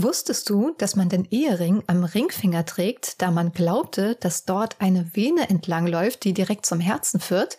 [0.00, 5.16] Wusstest du, dass man den Ehering am Ringfinger trägt, da man glaubte, dass dort eine
[5.16, 7.56] Vene entlangläuft, die direkt zum Herzen führt?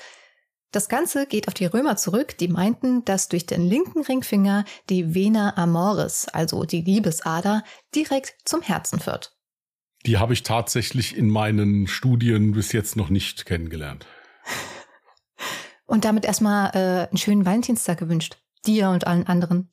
[0.71, 5.13] Das Ganze geht auf die Römer zurück, die meinten, dass durch den linken Ringfinger die
[5.13, 9.36] Vena amoris, also die Liebesader, direkt zum Herzen führt.
[10.06, 14.06] Die habe ich tatsächlich in meinen Studien bis jetzt noch nicht kennengelernt.
[15.86, 18.38] Und damit erstmal äh, einen schönen Valentinstag gewünscht.
[18.66, 19.70] Dir und allen anderen.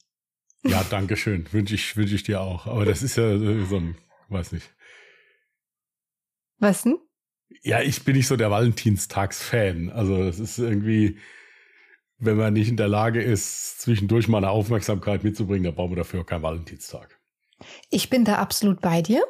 [0.68, 1.46] Ja, danke schön.
[1.52, 2.66] Wünsche ich, wünsch ich dir auch.
[2.66, 3.96] Aber das ist ja so ein,
[4.28, 4.70] weiß nicht.
[6.58, 6.98] Was denn?
[7.62, 9.90] Ja, ich bin nicht so der Valentinstags-Fan.
[9.90, 11.18] Also das ist irgendwie,
[12.18, 15.96] wenn man nicht in der Lage ist, zwischendurch mal eine Aufmerksamkeit mitzubringen, dann brauchen wir
[15.96, 17.18] dafür auch keinen Valentinstag.
[17.90, 19.22] Ich bin da absolut bei dir.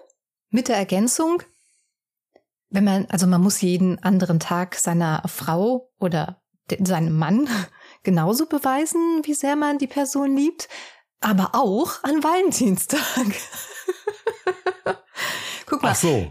[0.50, 1.42] Mit der Ergänzung,
[2.70, 6.42] wenn man, also man muss jeden anderen Tag seiner Frau oder
[6.80, 7.48] seinem Mann
[8.02, 10.68] genauso beweisen, wie sehr man die Person liebt,
[11.26, 13.00] aber auch an Valentinstag.
[15.66, 15.90] Guck mal.
[15.90, 16.30] Ach so.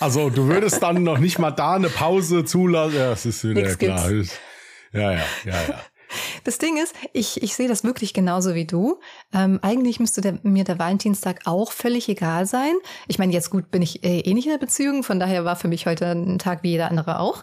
[0.00, 2.96] Also du würdest dann noch nicht mal da eine Pause zulassen.
[2.96, 4.08] Ja, das ist wieder Nix klar.
[4.08, 4.32] Gibt's.
[4.92, 5.80] Ja, ja, ja, ja.
[6.42, 9.00] Das Ding ist, ich, ich sehe das wirklich genauso wie du.
[9.32, 12.74] Ähm, eigentlich müsste der, mir der Valentinstag auch völlig egal sein.
[13.06, 15.56] Ich meine, jetzt gut bin ich äh, eh nicht in der Beziehung, von daher war
[15.56, 17.42] für mich heute ein Tag wie jeder andere auch.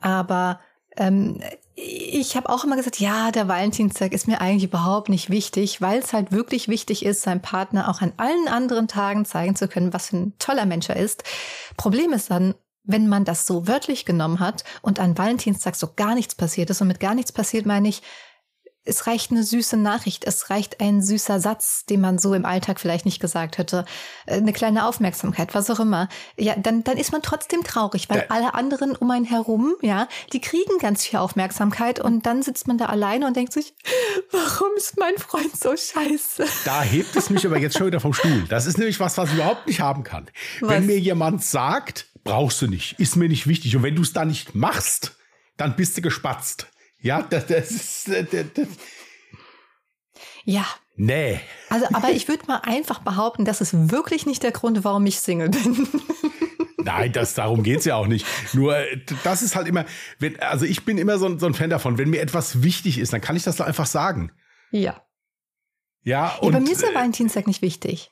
[0.00, 0.60] Aber
[0.96, 1.40] ähm,
[1.80, 6.00] ich habe auch immer gesagt, ja, der Valentinstag ist mir eigentlich überhaupt nicht wichtig, weil
[6.00, 9.92] es halt wirklich wichtig ist, seinem Partner auch an allen anderen Tagen zeigen zu können,
[9.92, 11.22] was für ein toller Mensch er ist.
[11.76, 16.14] Problem ist dann, wenn man das so wörtlich genommen hat und an Valentinstag so gar
[16.14, 18.02] nichts passiert ist, und mit gar nichts passiert meine ich,
[18.88, 22.80] es reicht eine süße Nachricht, es reicht ein süßer Satz, den man so im Alltag
[22.80, 23.84] vielleicht nicht gesagt hätte,
[24.26, 26.08] äh, eine kleine Aufmerksamkeit, was auch immer.
[26.36, 28.24] Ja, dann, dann ist man trotzdem traurig, weil ja.
[28.30, 32.78] alle anderen um einen herum, ja, die kriegen ganz viel Aufmerksamkeit und dann sitzt man
[32.78, 33.74] da alleine und denkt sich,
[34.32, 36.46] warum ist mein Freund so scheiße?
[36.64, 38.44] Da hebt es mich aber jetzt schon wieder vom Stuhl.
[38.48, 40.28] Das ist nämlich was, was ich überhaupt nicht haben kann.
[40.60, 40.70] Was?
[40.70, 44.12] Wenn mir jemand sagt, brauchst du nicht, ist mir nicht wichtig und wenn du es
[44.12, 45.16] da nicht machst,
[45.56, 46.68] dann bist du gespatzt.
[47.00, 48.08] Ja, das, das ist.
[48.08, 48.68] Das, das.
[50.44, 50.66] Ja.
[50.96, 51.40] Nee.
[51.68, 55.20] Also, aber ich würde mal einfach behaupten, das ist wirklich nicht der Grund, warum ich
[55.20, 55.88] Single bin.
[56.78, 58.26] Nein, das, darum geht's ja auch nicht.
[58.54, 58.76] Nur,
[59.22, 59.84] das ist halt immer,
[60.18, 62.98] wenn, also ich bin immer so ein, so ein Fan davon, wenn mir etwas wichtig
[62.98, 64.32] ist, dann kann ich das doch einfach sagen.
[64.70, 65.02] Ja.
[66.02, 66.52] Ja, und.
[66.52, 68.10] Ja, bei mir ist der Valentinstag nicht wichtig.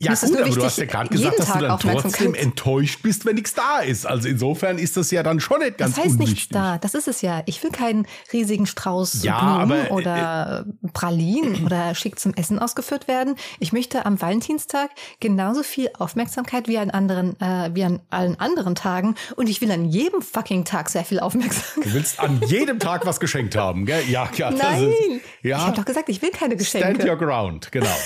[0.00, 3.34] Ja, gut, aber du hast ja gerade gesagt, dass du dann trotzdem enttäuscht bist, wenn
[3.34, 4.06] nichts da ist.
[4.06, 6.36] Also insofern ist das ja dann schon nicht ganz Das heißt unwichtig.
[6.36, 7.42] nichts da, das ist es ja.
[7.46, 12.32] Ich will keinen riesigen Strauß ja, Blumen aber, äh, oder äh, Pralinen oder schick zum
[12.34, 13.34] Essen ausgeführt werden.
[13.58, 18.76] Ich möchte am Valentinstag genauso viel Aufmerksamkeit wie an anderen, äh, wie an allen anderen
[18.76, 19.16] Tagen.
[19.34, 21.86] Und ich will an jedem fucking Tag sehr viel Aufmerksamkeit.
[21.86, 24.04] Du willst an jedem Tag was geschenkt haben, gell?
[24.08, 24.52] Ja, ja.
[24.52, 25.56] Nein, ist, ja.
[25.56, 26.94] ich habe doch gesagt, ich will keine Geschenke.
[26.94, 27.88] Stand your ground, genau.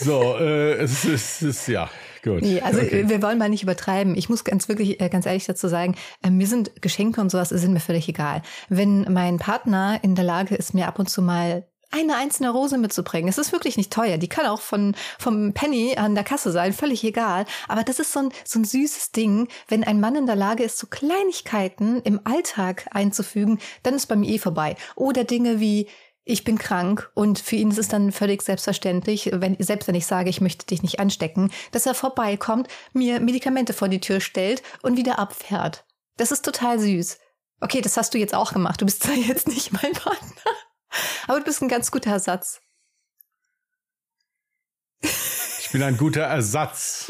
[0.00, 1.90] So, äh, es ist, es ist ja.
[2.22, 2.42] Gut.
[2.42, 3.08] Nee, also okay.
[3.08, 4.14] wir wollen mal nicht übertreiben.
[4.16, 7.48] Ich muss ganz wirklich, äh, ganz ehrlich dazu sagen, äh, mir sind Geschenke und sowas
[7.48, 8.42] sind mir völlig egal.
[8.68, 12.78] Wenn mein Partner in der Lage ist, mir ab und zu mal eine einzelne Rose
[12.78, 13.28] mitzubringen.
[13.28, 14.16] Es ist wirklich nicht teuer.
[14.16, 17.46] Die kann auch von, vom Penny an der Kasse sein, völlig egal.
[17.68, 19.48] Aber das ist so ein, so ein süßes Ding.
[19.66, 24.16] Wenn ein Mann in der Lage ist, so Kleinigkeiten im Alltag einzufügen, dann ist bei
[24.16, 24.76] mir eh vorbei.
[24.94, 25.88] Oder Dinge wie,
[26.30, 30.06] ich bin krank und für ihn ist es dann völlig selbstverständlich, wenn, selbst wenn ich
[30.06, 34.62] sage, ich möchte dich nicht anstecken, dass er vorbeikommt, mir Medikamente vor die Tür stellt
[34.82, 35.84] und wieder abfährt.
[36.16, 37.18] Das ist total süß.
[37.60, 38.80] Okay, das hast du jetzt auch gemacht.
[38.80, 40.52] Du bist zwar jetzt nicht mein Partner,
[41.26, 42.60] aber du bist ein ganz guter Ersatz.
[45.02, 47.06] Ich bin ein guter Ersatz.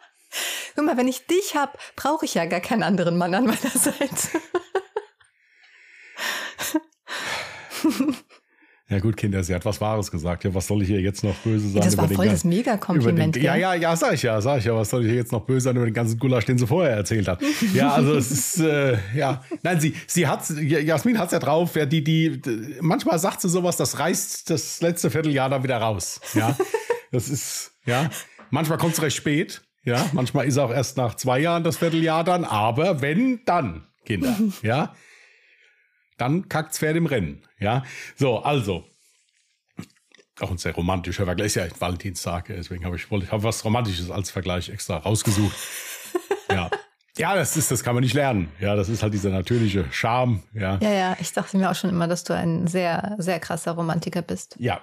[0.74, 3.70] Guck mal, wenn ich dich hab, brauche ich ja gar keinen anderen Mann an meiner
[3.74, 4.40] Seite.
[8.92, 10.44] Ja gut, Kinder, sie hat was Wahres gesagt.
[10.44, 11.80] Ja, was soll ich hier jetzt noch böse sein?
[11.80, 13.36] Das war voll das Mega-Kompliment.
[13.36, 14.74] Ja, ja, ja, sag ich ja, sag ich ja.
[14.76, 16.94] Was soll ich hier jetzt noch böse sein über den ganzen Gulasch, den sie vorher
[16.94, 17.40] erzählt hat?
[17.72, 21.74] ja, also es ist, äh, ja, nein, sie, sie hat, Jasmin hat's ja drauf.
[21.74, 22.42] Ja, die, die,
[22.82, 26.20] manchmal sagt sie sowas, das reißt das letzte Vierteljahr da wieder raus.
[26.34, 26.54] Ja,
[27.12, 28.10] das ist, ja,
[28.50, 29.62] manchmal kommt es recht spät.
[29.84, 32.44] Ja, manchmal ist auch erst nach zwei Jahren das Vierteljahr dann.
[32.44, 34.92] Aber wenn, dann, Kinder, ja
[36.22, 37.42] dann kackt's Pferd im Rennen.
[37.58, 37.84] Ja,
[38.16, 38.84] so, also.
[40.40, 41.48] Auch ein sehr romantischer Vergleich.
[41.48, 45.56] Ist ja Valentinstag, deswegen habe ich, ich habe was Romantisches als Vergleich extra rausgesucht.
[46.50, 46.70] ja.
[47.18, 48.50] Ja, das ist, das kann man nicht lernen.
[48.58, 50.42] Ja, das ist halt dieser natürliche Charme.
[50.54, 51.16] Ja, ja, ja.
[51.20, 54.56] Ich dachte mir auch schon immer, dass du ein sehr, sehr krasser Romantiker bist.
[54.58, 54.80] Ja,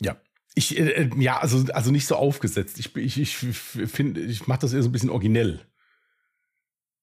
[0.00, 0.16] ja.
[0.54, 2.80] Ich, äh, äh ja, also, also nicht so aufgesetzt.
[2.80, 5.60] Ich, ich, ich finde, ich mache das eher so ein bisschen originell.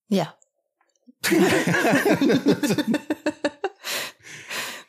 [0.10, 0.36] Ja.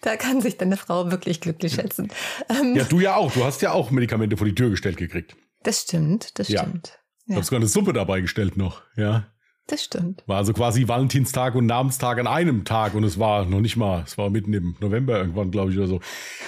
[0.02, 2.10] Da kann sich deine Frau wirklich glücklich schätzen.
[2.48, 3.32] Ähm, ja, du ja auch.
[3.32, 5.36] Du hast ja auch Medikamente vor die Tür gestellt gekriegt.
[5.62, 6.98] Das stimmt, das stimmt.
[7.26, 7.34] Ja.
[7.34, 9.26] Du hast sogar eine Suppe dabei gestellt noch, ja.
[9.66, 10.24] Das stimmt.
[10.26, 14.02] War also quasi Valentinstag und Namenstag an einem Tag und es war noch nicht mal,
[14.04, 16.00] es war mitten im November irgendwann, glaube ich, oder so.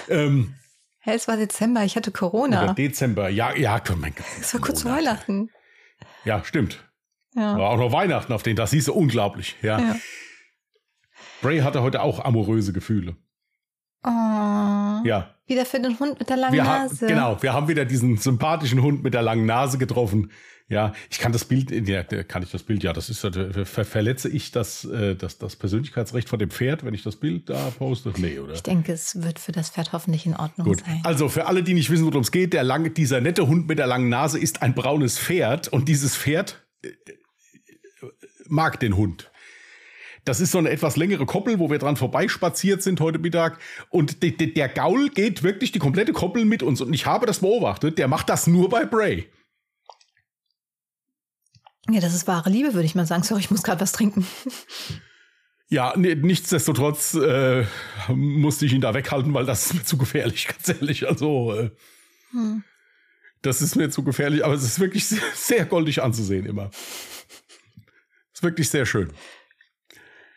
[0.09, 0.55] Ähm,
[0.99, 2.63] hey, es war Dezember, ich hatte Corona.
[2.63, 4.25] Oder Dezember, ja, ja, komm, mein Gott.
[4.41, 5.49] Es war kurz vor Weihnachten.
[6.25, 6.83] Ja, stimmt.
[7.35, 7.57] Ja.
[7.57, 9.79] War auch noch Weihnachten auf den, das hieß unglaublich, ja.
[9.79, 9.95] ja.
[11.41, 13.15] Bray hatte heute auch amoröse Gefühle.
[14.03, 14.09] Oh.
[14.09, 15.29] Ja.
[15.47, 17.05] Wieder für den Hund mit der langen wir Nase.
[17.05, 20.31] genau, wir haben wieder diesen sympathischen Hund mit der langen Nase getroffen.
[20.69, 24.29] Ja, ich kann das Bild, ja, kann ich das Bild, ja, das ist, ver verletze
[24.29, 28.13] ich das, äh, das, das Persönlichkeitsrecht von dem Pferd, wenn ich das Bild da poste?
[28.17, 28.53] Nee, oder?
[28.53, 30.79] Ich denke, es wird für das Pferd hoffentlich in Ordnung Gut.
[30.85, 31.01] sein.
[31.03, 33.77] Also für alle, die nicht wissen, worum es geht, der lange, dieser nette Hund mit
[33.77, 36.89] der langen Nase ist ein braunes Pferd und dieses Pferd äh,
[38.47, 39.29] mag den Hund.
[40.25, 43.59] Das ist so eine etwas längere Koppel, wo wir dran vorbeispaziert sind heute Mittag.
[43.89, 46.79] Und de, de, der Gaul geht wirklich die komplette Koppel mit uns.
[46.79, 47.97] Und ich habe das beobachtet.
[47.97, 49.29] Der macht das nur bei Bray.
[51.89, 53.23] Ja, das ist wahre Liebe, würde ich mal sagen.
[53.23, 54.25] Sorry, ich muss gerade was trinken.
[55.73, 57.65] Ja, nee, nichtsdestotrotz äh,
[58.09, 61.07] musste ich ihn da weghalten, weil das ist mir zu gefährlich, ganz ehrlich.
[61.07, 61.71] Also, äh,
[62.29, 62.63] hm.
[63.41, 66.69] das ist mir zu gefährlich, aber es ist wirklich sehr, sehr goldig anzusehen immer.
[68.33, 69.11] Ist wirklich sehr schön.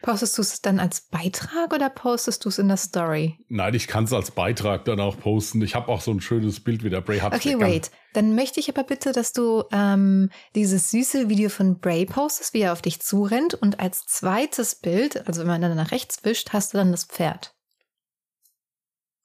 [0.07, 3.41] Postest du es dann als Beitrag oder postest du es in der Story?
[3.49, 5.61] Nein, ich kann es als Beitrag dann auch posten.
[5.63, 7.35] Ich habe auch so ein schönes Bild wie der Bray hat.
[7.35, 7.91] Okay, wait.
[8.13, 12.61] Dann möchte ich aber bitte, dass du ähm, dieses süße Video von Bray postest, wie
[12.61, 13.55] er auf dich zurennt.
[13.55, 17.07] Und als zweites Bild, also wenn man dann nach rechts wischt, hast du dann das
[17.07, 17.57] Pferd.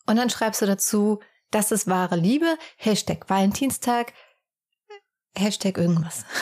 [0.07, 1.19] Und dann schreibst du dazu,
[1.51, 4.13] das ist wahre Liebe, Hashtag Valentinstag,
[5.37, 6.25] Hashtag irgendwas.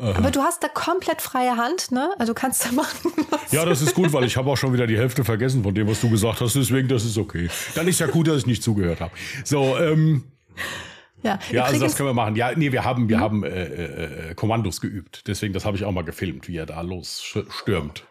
[0.00, 2.10] Aber du hast da komplett freie Hand, ne?
[2.18, 3.12] Also du kannst da machen.
[3.30, 5.74] Was ja, das ist gut, weil ich habe auch schon wieder die Hälfte vergessen von
[5.74, 6.54] dem, was du gesagt hast.
[6.54, 7.48] Deswegen, das ist okay.
[7.74, 9.12] Dann ist ja gut, dass ich nicht zugehört habe.
[9.44, 10.24] So, ähm.
[11.22, 12.34] Ja, ja also das können wir machen.
[12.36, 13.20] Ja, nee, wir haben, wir mhm.
[13.20, 15.26] haben äh, äh, Kommandos geübt.
[15.26, 18.04] Deswegen, das habe ich auch mal gefilmt, wie er da losstürmt.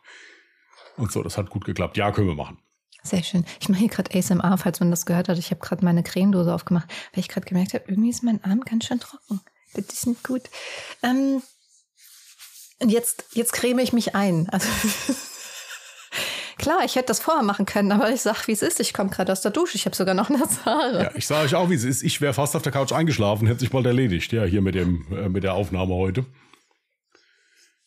[0.95, 1.97] Und so, das hat gut geklappt.
[1.97, 2.59] Ja, können wir machen.
[3.01, 3.45] Sehr schön.
[3.59, 5.37] Ich mache hier gerade ASMR, falls man das gehört hat.
[5.37, 8.61] Ich habe gerade meine Cremedose aufgemacht, weil ich gerade gemerkt habe, irgendwie ist mein Arm
[8.61, 9.41] ganz schön trocken.
[9.73, 10.43] Das ist nicht gut.
[11.01, 11.41] Ähm,
[12.81, 14.47] und jetzt, jetzt creme ich mich ein.
[14.49, 14.67] Also
[16.59, 18.81] Klar, ich hätte das vorher machen können, aber ich sag, wie es ist.
[18.81, 19.77] Ich komme gerade aus der Dusche.
[19.77, 21.03] Ich habe sogar noch nasse Haare.
[21.03, 22.03] Ja, ich sage euch auch, wie es ist.
[22.03, 24.33] Ich wäre fast auf der Couch eingeschlafen, hätte sich bald erledigt.
[24.33, 26.25] Ja, hier mit dem äh, mit der Aufnahme heute.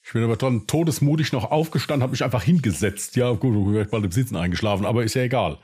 [0.03, 3.15] Ich bin aber dann todesmutig noch aufgestanden, habe mich einfach hingesetzt.
[3.17, 5.59] Ja, gut, ich bald im Sitzen eingeschlafen, aber ist ja egal.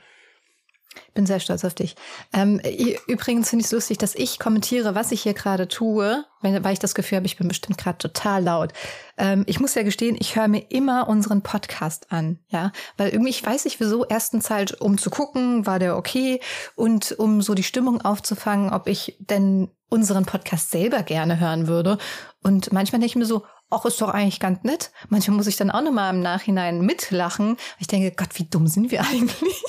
[1.13, 1.95] Bin sehr stolz auf dich.
[2.33, 2.59] Ähm,
[3.07, 6.73] übrigens finde ich es lustig, dass ich kommentiere, was ich hier gerade tue, weil, weil
[6.73, 8.73] ich das Gefühl habe, ich bin bestimmt gerade total laut.
[9.17, 13.29] Ähm, ich muss ja gestehen, ich höre mir immer unseren Podcast an, ja, weil irgendwie
[13.29, 14.05] ich weiß ich wieso.
[14.05, 16.39] Erstens halt, um zu gucken, war der okay
[16.75, 21.97] und um so die Stimmung aufzufangen, ob ich denn unseren Podcast selber gerne hören würde.
[22.43, 24.91] Und manchmal denke ich mir so, ach, ist doch eigentlich ganz nett.
[25.09, 27.57] Manchmal muss ich dann auch nochmal im Nachhinein mitlachen.
[27.79, 29.63] Ich denke, Gott, wie dumm sind wir eigentlich?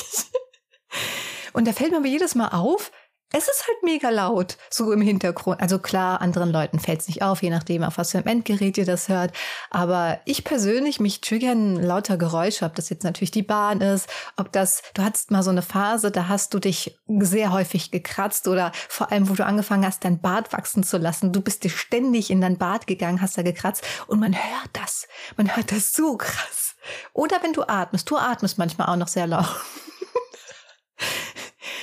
[1.52, 2.92] Und da fällt mir aber jedes Mal auf,
[3.32, 5.60] es ist halt mega laut, so im Hintergrund.
[5.60, 8.76] Also klar, anderen Leuten fällt es nicht auf, je nachdem, auf was für ein Endgerät
[8.76, 9.32] ihr das hört.
[9.70, 14.50] Aber ich persönlich, mich triggern lauter Geräusche, ob das jetzt natürlich die Bahn ist, ob
[14.50, 18.72] das, du hattest mal so eine Phase, da hast du dich sehr häufig gekratzt oder
[18.88, 21.32] vor allem, wo du angefangen hast, dein Bart wachsen zu lassen.
[21.32, 25.06] Du bist dir ständig in dein Bad gegangen, hast da gekratzt und man hört das.
[25.36, 26.74] Man hört das so krass.
[27.12, 29.46] Oder wenn du atmest, du atmest manchmal auch noch sehr laut.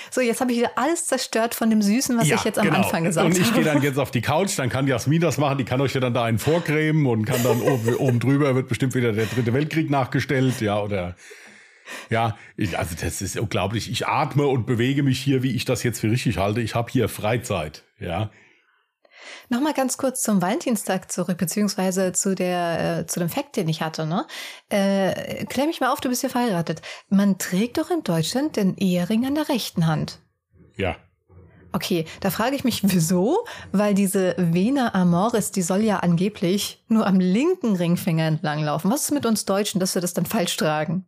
[0.09, 2.65] So, jetzt habe ich wieder alles zerstört von dem Süßen, was ja, ich jetzt am
[2.65, 2.77] genau.
[2.77, 3.35] Anfang gesagt habe.
[3.35, 5.79] Und ich gehe dann jetzt auf die Couch, dann kann Jasmin das machen, die kann
[5.79, 9.13] euch ja dann da einen vorcremen und kann dann oben, oben drüber wird bestimmt wieder
[9.13, 11.15] der dritte Weltkrieg nachgestellt, ja, oder
[12.09, 13.91] ja, ich, also das ist unglaublich.
[13.91, 16.61] Ich atme und bewege mich hier, wie ich das jetzt für richtig halte.
[16.61, 18.31] Ich habe hier Freizeit, ja.
[19.49, 23.81] Nochmal ganz kurz zum Valentinstag zurück, beziehungsweise zu der, äh, zu dem Fakt, den ich
[23.81, 24.25] hatte, ne?
[24.69, 26.81] Äh, klär mich mal auf, du bist ja verheiratet.
[27.09, 30.19] Man trägt doch in Deutschland den Ehering an der rechten Hand.
[30.75, 30.95] Ja.
[31.73, 33.45] Okay, da frage ich mich, wieso?
[33.71, 38.89] Weil diese Vena Amoris, die soll ja angeblich nur am linken Ringfinger entlang laufen.
[38.89, 41.05] Was ist mit uns Deutschen, dass wir das dann falsch tragen?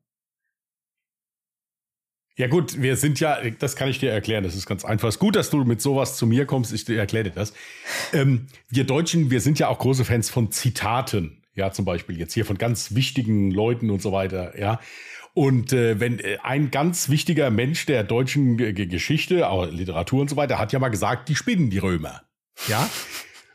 [2.39, 5.09] Ja gut, wir sind ja, das kann ich dir erklären, das ist ganz einfach.
[5.09, 7.51] Es ist gut, dass du mit sowas zu mir kommst, ich erkläre dir das.
[8.13, 12.33] Ähm, wir Deutschen, wir sind ja auch große Fans von Zitaten, ja zum Beispiel jetzt
[12.33, 14.79] hier von ganz wichtigen Leuten und so weiter, ja.
[15.33, 20.29] Und äh, wenn äh, ein ganz wichtiger Mensch der deutschen G Geschichte, auch Literatur und
[20.29, 22.21] so weiter, hat ja mal gesagt, die spinnen die Römer,
[22.69, 22.89] ja.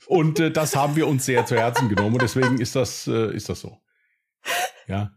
[0.04, 3.34] Und äh, das haben wir uns sehr zu Herzen genommen und deswegen ist das, äh,
[3.34, 3.78] ist das so.
[4.86, 5.12] Ja.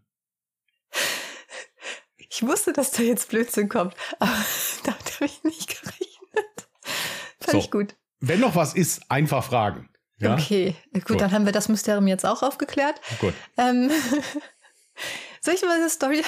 [2.38, 4.30] Ich wusste, dass da jetzt Blödsinn kommt, aber
[4.84, 6.68] damit habe ich nicht gerechnet.
[7.40, 7.58] Fand So.
[7.58, 7.96] ich gut.
[8.20, 9.90] Wenn noch was ist, einfach fragen.
[10.20, 10.34] Ja?
[10.36, 11.22] Okay, gut, Gut.
[11.22, 13.02] dann haben wir das Mysterium jetzt auch aufgeklärt.
[13.20, 13.34] Gut.
[13.58, 13.90] Ähm,
[15.42, 16.24] soll ich mal eine Story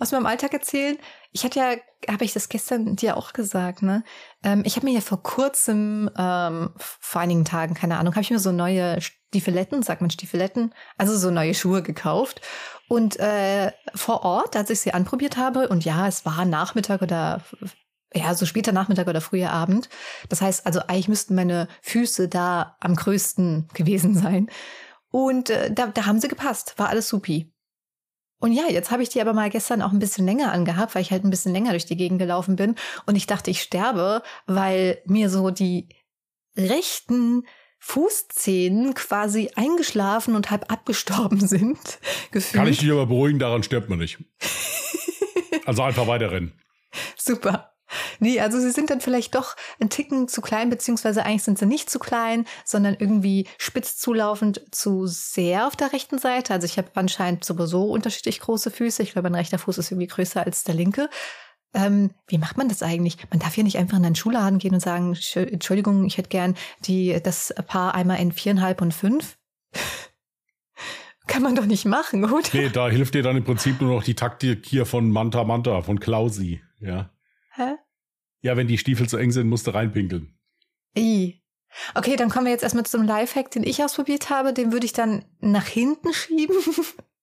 [0.00, 0.98] aus meinem Alltag erzählen?
[1.30, 1.76] Ich hatte ja,
[2.12, 4.02] habe ich das gestern dir auch gesagt, ne?
[4.42, 8.30] Ähm, ich habe mir ja vor kurzem, ähm, vor einigen Tagen, keine Ahnung, habe ich
[8.30, 12.40] mir so neue Stiefeletten, sagt man Stiefeletten, also so neue Schuhe gekauft.
[12.88, 17.42] Und äh, vor Ort, als ich sie anprobiert habe, und ja, es war Nachmittag oder
[18.14, 19.88] ja, so später Nachmittag oder früher Abend.
[20.28, 24.48] Das heißt, also eigentlich müssten meine Füße da am größten gewesen sein.
[25.10, 27.52] Und äh, da, da haben sie gepasst, war alles supi.
[28.40, 31.02] Und ja, jetzt habe ich die aber mal gestern auch ein bisschen länger angehabt, weil
[31.02, 32.74] ich halt ein bisschen länger durch die Gegend gelaufen bin.
[33.06, 35.88] Und ich dachte, ich sterbe, weil mir so die
[36.56, 37.44] rechten
[37.86, 41.78] Fußzehen quasi eingeschlafen und halb abgestorben sind.
[42.30, 42.54] Gefühlt.
[42.54, 44.18] Kann ich dich aber beruhigen, daran stirbt man nicht.
[45.66, 46.52] Also einfach weiterrennen.
[47.16, 47.72] Super.
[48.18, 51.64] Nee, also sie sind dann vielleicht doch ein Ticken zu klein, beziehungsweise eigentlich sind sie
[51.64, 56.52] nicht zu klein, sondern irgendwie spitz zulaufend zu sehr auf der rechten Seite.
[56.52, 59.02] Also ich habe anscheinend sowieso unterschiedlich große Füße.
[59.02, 61.08] Ich glaube, mein rechter Fuß ist irgendwie größer als der linke.
[61.74, 63.18] Ähm, wie macht man das eigentlich?
[63.30, 66.28] Man darf hier nicht einfach in einen Schuhladen gehen und sagen, "Entsch- Entschuldigung, ich hätte
[66.28, 66.54] gern
[66.86, 69.36] die, das Paar einmal in viereinhalb und fünf.
[71.26, 72.42] Kann man doch nicht machen, oder?
[72.52, 75.80] Nee, da hilft dir dann im Prinzip nur noch die Taktik hier von Manta Manta,
[75.82, 76.60] von Klausi.
[76.80, 77.10] Ja.
[77.54, 77.76] Hä?
[78.42, 80.38] Ja, wenn die Stiefel zu eng sind, musst du reinpinkeln.
[80.96, 81.40] I.
[81.94, 84.52] Okay, dann kommen wir jetzt erstmal zum Lifehack, den ich ausprobiert habe.
[84.52, 86.56] Den würde ich dann nach hinten schieben.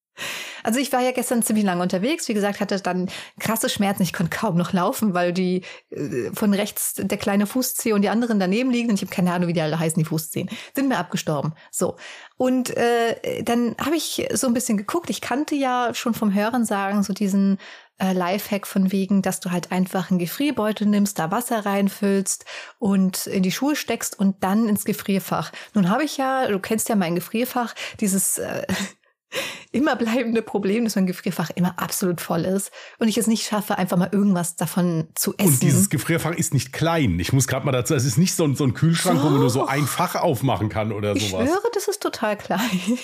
[0.63, 2.27] Also ich war ja gestern ziemlich lange unterwegs.
[2.27, 4.03] Wie gesagt, hatte dann krasse Schmerzen.
[4.03, 8.09] Ich konnte kaum noch laufen, weil die äh, von rechts der kleine Fußzehe und die
[8.09, 8.89] anderen daneben liegen.
[8.89, 10.49] Und ich habe keine Ahnung, wie die alle heißen, die Fußzehen.
[10.75, 11.53] Sind mir abgestorben.
[11.71, 11.95] So.
[12.37, 15.09] Und äh, dann habe ich so ein bisschen geguckt.
[15.09, 17.57] Ich kannte ja schon vom Hören sagen, so diesen
[18.01, 22.45] äh, Lifehack von wegen, dass du halt einfach einen Gefrierbeutel nimmst, da Wasser reinfüllst
[22.79, 25.51] und in die Schuhe steckst und dann ins Gefrierfach.
[25.73, 28.65] Nun habe ich ja, du kennst ja mein Gefrierfach, dieses äh,
[29.71, 33.77] immer bleibende Problem, dass mein Gefrierfach immer absolut voll ist und ich es nicht schaffe,
[33.77, 35.49] einfach mal irgendwas davon zu essen.
[35.49, 37.19] Und dieses Gefrierfach ist nicht klein.
[37.19, 39.39] Ich muss gerade mal dazu, es ist nicht so ein, so ein Kühlschrank, wo man
[39.39, 39.69] nur so Doch.
[39.69, 41.47] ein Fach aufmachen kann oder ich sowas.
[41.47, 42.59] schwöre, das ist total klein.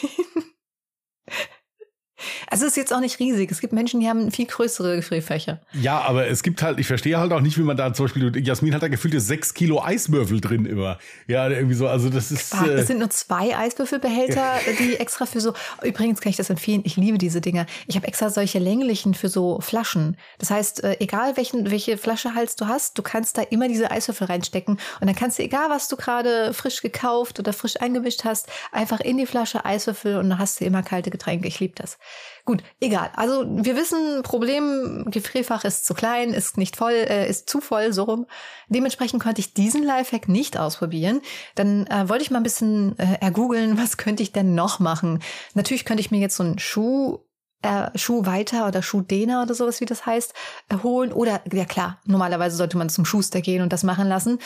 [2.50, 3.51] Also es ist jetzt auch nicht riesig.
[3.51, 5.59] Es gibt Menschen, die haben viel größere Gefrierfächer.
[5.74, 8.36] Ja, aber es gibt halt, ich verstehe halt auch nicht, wie man da zum Beispiel,
[8.45, 10.97] Jasmin hat da gefühlte sechs Kilo Eiswürfel drin immer.
[11.27, 12.53] Ja, irgendwie so, also das ist.
[12.55, 15.53] Ah, Äh, Es sind nur zwei Eiswürfelbehälter, die extra für so.
[15.83, 16.81] Übrigens kann ich das empfehlen.
[16.86, 17.65] Ich liebe diese Dinger.
[17.88, 20.17] Ich habe extra solche länglichen für so Flaschen.
[20.39, 24.27] Das heißt, äh, egal welchen, welche Flaschehals du hast, du kannst da immer diese Eiswürfel
[24.27, 28.47] reinstecken und dann kannst du, egal was du gerade frisch gekauft oder frisch eingemischt hast,
[28.71, 31.47] einfach in die Flasche Eiswürfel und dann hast du immer kalte Getränke.
[31.47, 31.97] Ich liebe das.
[32.45, 33.12] Gut, egal.
[33.15, 37.91] Also wir wissen, Problem, Gefrierfach ist zu klein, ist nicht voll, äh, ist zu voll,
[37.91, 38.25] so rum.
[38.69, 41.21] Dementsprechend konnte ich diesen Lifehack nicht ausprobieren.
[41.55, 45.19] Dann äh, wollte ich mal ein bisschen äh, ergoogeln, was könnte ich denn noch machen.
[45.55, 47.19] Natürlich könnte ich mir jetzt so einen Schuh
[47.63, 50.33] äh, Schuhweiter oder Schuhdehner oder sowas, wie das heißt,
[50.69, 51.12] äh, holen.
[51.12, 54.39] Oder, ja klar, normalerweise sollte man zum Schuster gehen und das machen lassen.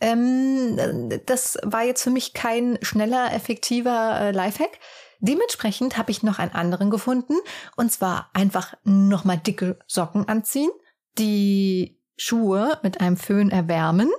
[0.00, 4.78] Ähm, äh, das war jetzt für mich kein schneller, effektiver äh, Lifehack.
[5.22, 7.34] Dementsprechend habe ich noch einen anderen gefunden.
[7.76, 10.70] Und zwar einfach nochmal dicke Socken anziehen,
[11.16, 14.10] die Schuhe mit einem Föhn erwärmen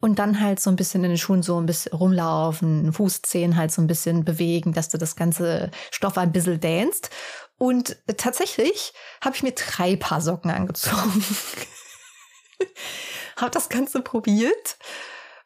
[0.00, 3.70] und dann halt so ein bisschen in den Schuhen so ein bisschen rumlaufen, Fußzehen halt
[3.70, 7.10] so ein bisschen bewegen, dass du das ganze Stoff ein bisschen dänst.
[7.56, 11.24] Und tatsächlich habe ich mir drei Paar Socken angezogen.
[13.36, 14.76] habe das Ganze probiert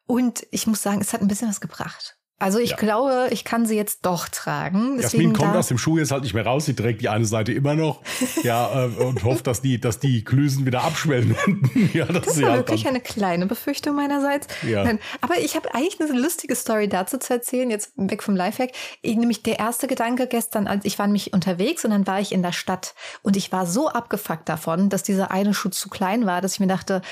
[0.06, 2.16] und ich muss sagen, es hat ein bisschen was gebracht.
[2.42, 2.76] Also ich Ja.
[2.76, 4.80] glaube, ich kann sie jetzt doch tragen.
[4.80, 7.08] Jasmin Deswegen kommt da, aus dem Schuh jetzt halt nicht mehr raus, sie trägt die
[7.08, 8.00] eine Seite immer noch.
[8.42, 11.36] Ja, äh, und hofft, dass die, dass die Klüsen wieder abschwellen.
[11.92, 14.48] ja, Das war halt wirklich dann, eine kleine Befürchtung meinerseits.
[14.68, 14.82] Ja.
[14.82, 18.70] Nein, aber ich habe eigentlich eine lustige Story dazu zu erzählen, jetzt weg vom Lifehack.
[19.02, 22.32] Ich, nämlich der erste Gedanke gestern, als ich war nämlich unterwegs und dann war ich
[22.32, 26.26] in der Stadt und ich war so abgefuckt davon, dass dieser eine Schuh zu klein
[26.26, 27.02] war, dass ich mir dachte,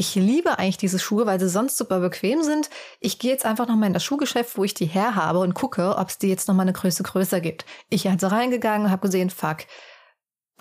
[0.00, 2.70] ich liebe eigentlich diese Schuhe, weil sie sonst super bequem sind.
[3.00, 5.94] Ich gehe jetzt einfach nochmal in das Schuhgeschäft, wo ich die her habe und gucke,
[5.98, 7.66] ob es die jetzt nochmal eine Größe größer gibt.
[7.90, 9.58] Ich also reingegangen und habe gesehen, fuck,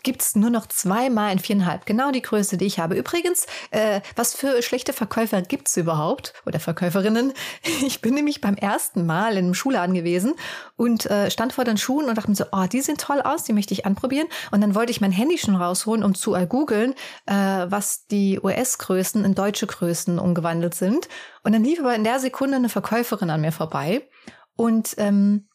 [0.03, 1.85] gibt's nur noch zweimal in viereinhalb.
[1.85, 2.95] Genau die Größe, die ich habe.
[2.95, 6.33] Übrigens, äh, was für schlechte Verkäufer gibt's überhaupt?
[6.45, 7.33] Oder Verkäuferinnen?
[7.81, 10.33] Ich bin nämlich beim ersten Mal in einem Schuhladen gewesen
[10.75, 13.43] und äh, stand vor den Schuhen und dachte mir so, oh, die sehen toll aus,
[13.43, 14.27] die möchte ich anprobieren.
[14.51, 16.93] Und dann wollte ich mein Handy schon rausholen, um zu googeln,
[17.25, 21.07] äh, was die US-Größen in deutsche Größen umgewandelt sind.
[21.43, 24.07] Und dann lief aber in der Sekunde eine Verkäuferin an mir vorbei
[24.55, 25.48] und ähm,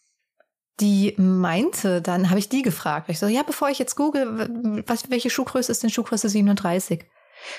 [0.80, 3.08] die meinte, dann habe ich die gefragt.
[3.08, 7.04] Ich so, ja, bevor ich jetzt google, was, welche Schuhgröße ist denn Schuhgröße 37?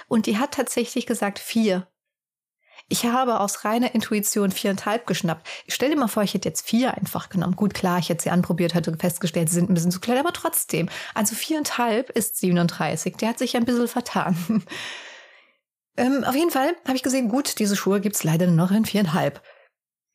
[0.07, 1.87] Und die hat tatsächlich gesagt vier.
[2.87, 5.47] Ich habe aus reiner Intuition viereinhalb geschnappt.
[5.65, 7.55] Ich stell dir mal vor, ich hätte jetzt vier einfach genommen.
[7.55, 10.33] Gut, klar, ich hätte sie anprobiert, hätte festgestellt, sie sind ein bisschen zu klein, aber
[10.33, 10.89] trotzdem.
[11.15, 13.15] Also viereinhalb ist 37.
[13.15, 14.37] Der hat sich ein bisschen vertan.
[15.97, 18.85] ähm, auf jeden Fall habe ich gesehen, gut, diese Schuhe gibt's leider nur noch in
[18.85, 19.41] viereinhalb.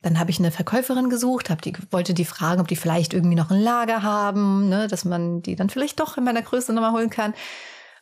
[0.02, 3.36] Dann habe ich eine Verkäuferin gesucht, hab die, wollte die fragen, ob die vielleicht irgendwie
[3.36, 6.92] noch ein Lager haben, ne, dass man die dann vielleicht doch in meiner Größe nochmal
[6.92, 7.34] holen kann.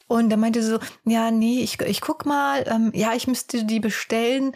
[0.06, 3.64] Und dann meinte sie so, ja, nee, ich, ich guck mal, ähm, ja, ich müsste
[3.64, 4.52] die bestellen.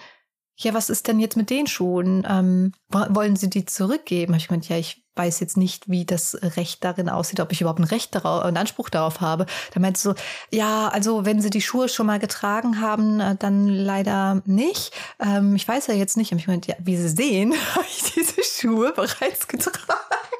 [0.56, 2.26] Ja, was ist denn jetzt mit den Schuhen?
[2.28, 4.34] Ähm, wollen Sie die zurückgeben?
[4.34, 7.60] Hab ich gemeint, ja, ich weiß jetzt nicht, wie das Recht darin aussieht, ob ich
[7.60, 9.46] überhaupt ein Recht darauf, einen Anspruch darauf habe.
[9.74, 10.14] Da meinte so,
[10.50, 14.92] ja, also wenn Sie die Schuhe schon mal getragen haben, äh, dann leider nicht.
[15.20, 16.32] Ähm, ich weiß ja jetzt nicht.
[16.32, 20.31] Und ich meinte, ja, wie Sie sehen, habe ich diese Schuhe bereits getragen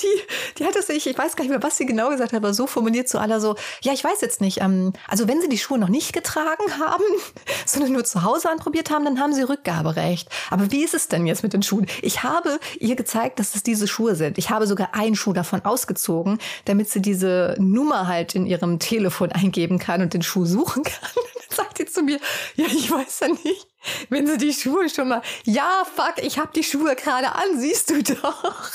[0.00, 2.38] die, die hat es, ich, ich weiß gar nicht mehr, was sie genau gesagt hat,
[2.38, 5.48] aber so formuliert zu aller so, ja, ich weiß jetzt nicht, ähm, also wenn sie
[5.48, 7.04] die Schuhe noch nicht getragen haben,
[7.66, 10.28] sondern nur zu Hause anprobiert haben, dann haben sie Rückgaberecht.
[10.50, 11.86] Aber wie ist es denn jetzt mit den Schuhen?
[12.02, 14.38] Ich habe ihr gezeigt, dass es diese Schuhe sind.
[14.38, 19.32] Ich habe sogar einen Schuh davon ausgezogen, damit sie diese Nummer halt in ihrem Telefon
[19.32, 21.10] eingeben kann und den Schuh suchen kann.
[21.48, 22.18] Dann sagt sie zu mir,
[22.56, 23.68] ja, ich weiß ja nicht,
[24.08, 27.90] wenn sie die Schuhe schon mal, ja, fuck, ich habe die Schuhe gerade an, siehst
[27.90, 28.72] du doch.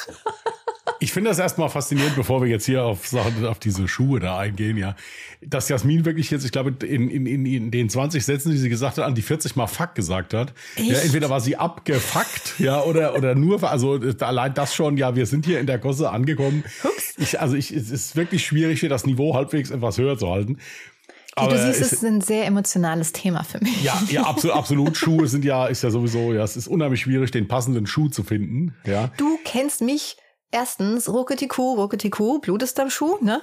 [1.00, 4.38] Ich finde das erstmal faszinierend, bevor wir jetzt hier auf Sachen, auf diese Schuhe da
[4.38, 4.96] eingehen, ja.
[5.42, 8.70] Dass Jasmin wirklich jetzt, ich glaube, in, in, in, in den 20 Sätzen, die sie
[8.70, 10.54] gesagt hat, an die 40 mal Fuck gesagt hat.
[10.78, 15.26] Ja, entweder war sie abgefuckt, ja, oder, oder nur, also allein das schon, ja, wir
[15.26, 16.64] sind hier in der Gosse angekommen.
[17.18, 20.58] Ich, also ich, es ist wirklich schwierig, hier das Niveau halbwegs etwas höher zu halten.
[21.36, 23.84] Aber du siehst, es ist ein sehr emotionales Thema für mich.
[23.84, 24.98] Ja, ja, absolut, absolut.
[24.98, 28.24] Schuhe sind ja, ist ja sowieso, ja, es ist unheimlich schwierig, den passenden Schuh zu
[28.24, 28.76] finden.
[28.86, 29.10] Ja.
[29.18, 30.18] Du kennst mich
[30.52, 33.42] erstens, Rucketiku, Rucketiku, Blut ist am Schuh, ne?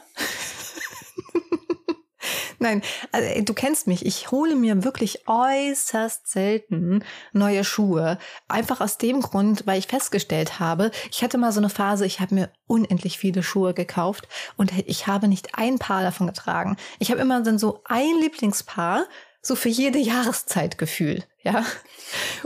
[2.61, 4.05] Nein, also, du kennst mich.
[4.05, 8.19] Ich hole mir wirklich äußerst selten neue Schuhe.
[8.49, 12.21] Einfach aus dem Grund, weil ich festgestellt habe, ich hatte mal so eine Phase, ich
[12.21, 16.77] habe mir unendlich viele Schuhe gekauft und ich habe nicht ein Paar davon getragen.
[16.99, 19.07] Ich habe immer dann so ein Lieblingspaar,
[19.49, 21.65] so für jede Jahreszeit gefühlt, ja.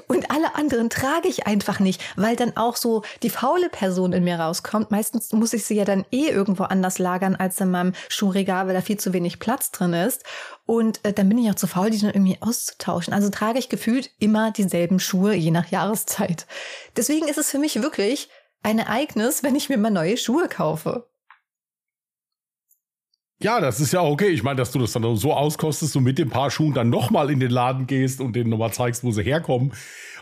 [0.07, 4.25] Und alle anderen trage ich einfach nicht, weil dann auch so die faule Person in
[4.25, 4.91] mir rauskommt.
[4.91, 8.75] Meistens muss ich sie ja dann eh irgendwo anders lagern als in meinem Schuhregal, weil
[8.75, 10.25] da viel zu wenig Platz drin ist.
[10.65, 13.13] Und äh, dann bin ich auch zu faul, die dann irgendwie auszutauschen.
[13.13, 16.47] Also trage ich gefühlt immer dieselben Schuhe, je nach Jahreszeit.
[16.97, 18.31] Deswegen ist es für mich wirklich
[18.63, 21.12] ein Ereignis, wenn ich mir mal neue Schuhe kaufe.
[23.43, 24.29] Ja, das ist ja okay.
[24.29, 27.31] Ich meine, dass du das dann so auskostest und mit den Paar Schuhen dann nochmal
[27.31, 29.73] in den Laden gehst und denen nochmal zeigst, wo sie herkommen.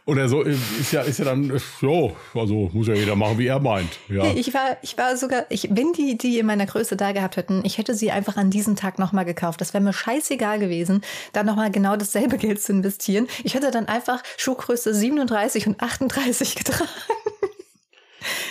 [0.07, 3.39] Oder so, äh, ist ja, ist ja dann, äh, jo, also muss ja jeder machen,
[3.39, 3.99] wie er meint.
[4.09, 4.25] Ja.
[4.35, 7.63] Ich war, ich war sogar, ich, wenn die, die in meiner Größe da gehabt hätten,
[7.65, 9.61] ich hätte sie einfach an diesem Tag nochmal gekauft.
[9.61, 11.03] Das wäre mir scheißegal gewesen,
[11.33, 13.29] da nochmal genau dasselbe Geld zu investieren.
[13.45, 16.89] Ich hätte dann einfach Schuhgröße 37 und 38 getragen.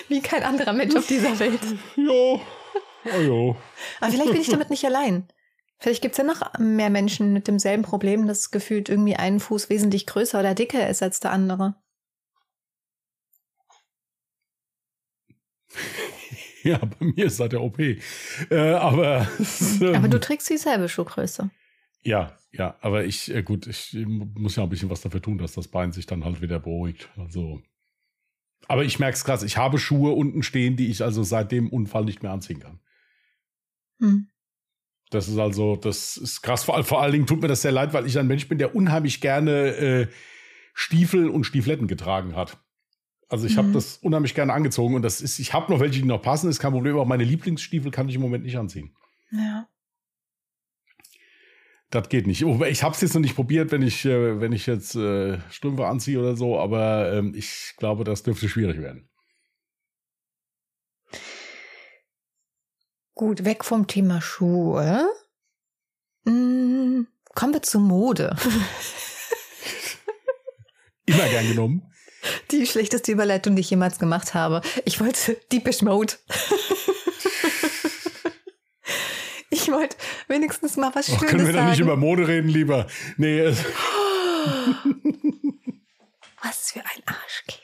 [0.07, 1.59] wie kein anderer Mensch auf dieser Welt.
[1.95, 2.39] Ja.
[3.05, 3.57] Oh jo.
[3.99, 5.27] Aber vielleicht bin ich damit nicht allein.
[5.79, 9.69] Vielleicht gibt es ja noch mehr Menschen mit demselben Problem, dass gefühlt irgendwie ein Fuß
[9.69, 11.75] wesentlich größer oder dicker ist als der andere.
[16.61, 17.79] Ja, bei mir ist das der OP.
[17.79, 18.01] Äh,
[18.51, 19.25] aber,
[19.81, 21.49] aber du trägst dieselbe Schuhgröße.
[22.03, 25.53] Ja, ja, aber ich, äh, gut, ich muss ja ein bisschen was dafür tun, dass
[25.53, 27.09] das Bein sich dann halt wieder beruhigt.
[27.17, 27.61] Also.
[28.67, 31.69] Aber ich merke es krass, ich habe Schuhe unten stehen, die ich also seit dem
[31.69, 32.81] Unfall nicht mehr anziehen kann.
[33.99, 34.27] Hm.
[35.09, 36.63] Das ist also, das ist krass.
[36.63, 38.75] Vor, vor allen Dingen tut mir das sehr leid, weil ich ein Mensch bin, der
[38.75, 40.07] unheimlich gerne äh,
[40.73, 42.57] Stiefel und Stiefletten getragen hat.
[43.27, 43.57] Also ich mhm.
[43.57, 46.49] habe das unheimlich gerne angezogen und das ist, ich habe noch welche, die noch passen,
[46.49, 48.95] ist kein Problem, aber meine Lieblingsstiefel kann ich im Moment nicht anziehen.
[49.31, 49.67] Ja.
[51.91, 52.43] Das geht nicht.
[52.43, 55.87] Ich habe es jetzt noch nicht probiert, wenn ich, äh, wenn ich jetzt äh, Strümpfe
[55.87, 59.08] anziehe oder so, aber ähm, ich glaube, das dürfte schwierig werden.
[63.19, 65.05] Gut, weg vom Thema Schuhe.
[66.25, 67.05] Hm,
[67.35, 68.33] kommen wir zur Mode.
[71.05, 71.91] Immer gern genommen.
[72.49, 74.61] Die schlechteste Überleitung, die ich jemals gemacht habe.
[74.85, 76.13] Ich wollte Deepish Mode.
[79.49, 79.97] ich wollte
[80.29, 81.29] wenigstens mal was Schönes sagen.
[81.29, 82.87] Können wir da nicht über Mode reden, lieber?
[83.17, 83.43] Nee.
[86.41, 87.59] was für ein Arschkeks.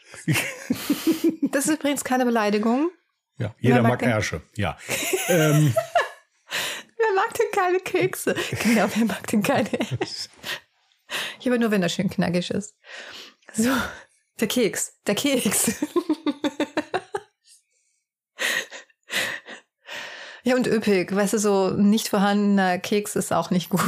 [1.54, 2.91] das ist übrigens keine Beleidigung.
[3.38, 4.78] Ja, jeder mag, mag Ärsche, ja.
[5.28, 5.74] ähm.
[6.98, 8.36] Wer mag denn keine Kekse?
[8.63, 10.30] Genau, wer mag denn keine Ärsche?
[11.39, 12.76] Ich aber nur, wenn er schön knackig ist.
[13.54, 13.71] So,
[14.39, 15.71] der Keks, der Keks.
[20.45, 21.13] Ja, und üppig.
[21.13, 23.82] Weißt du, so nicht vorhandener Keks ist auch nicht gut.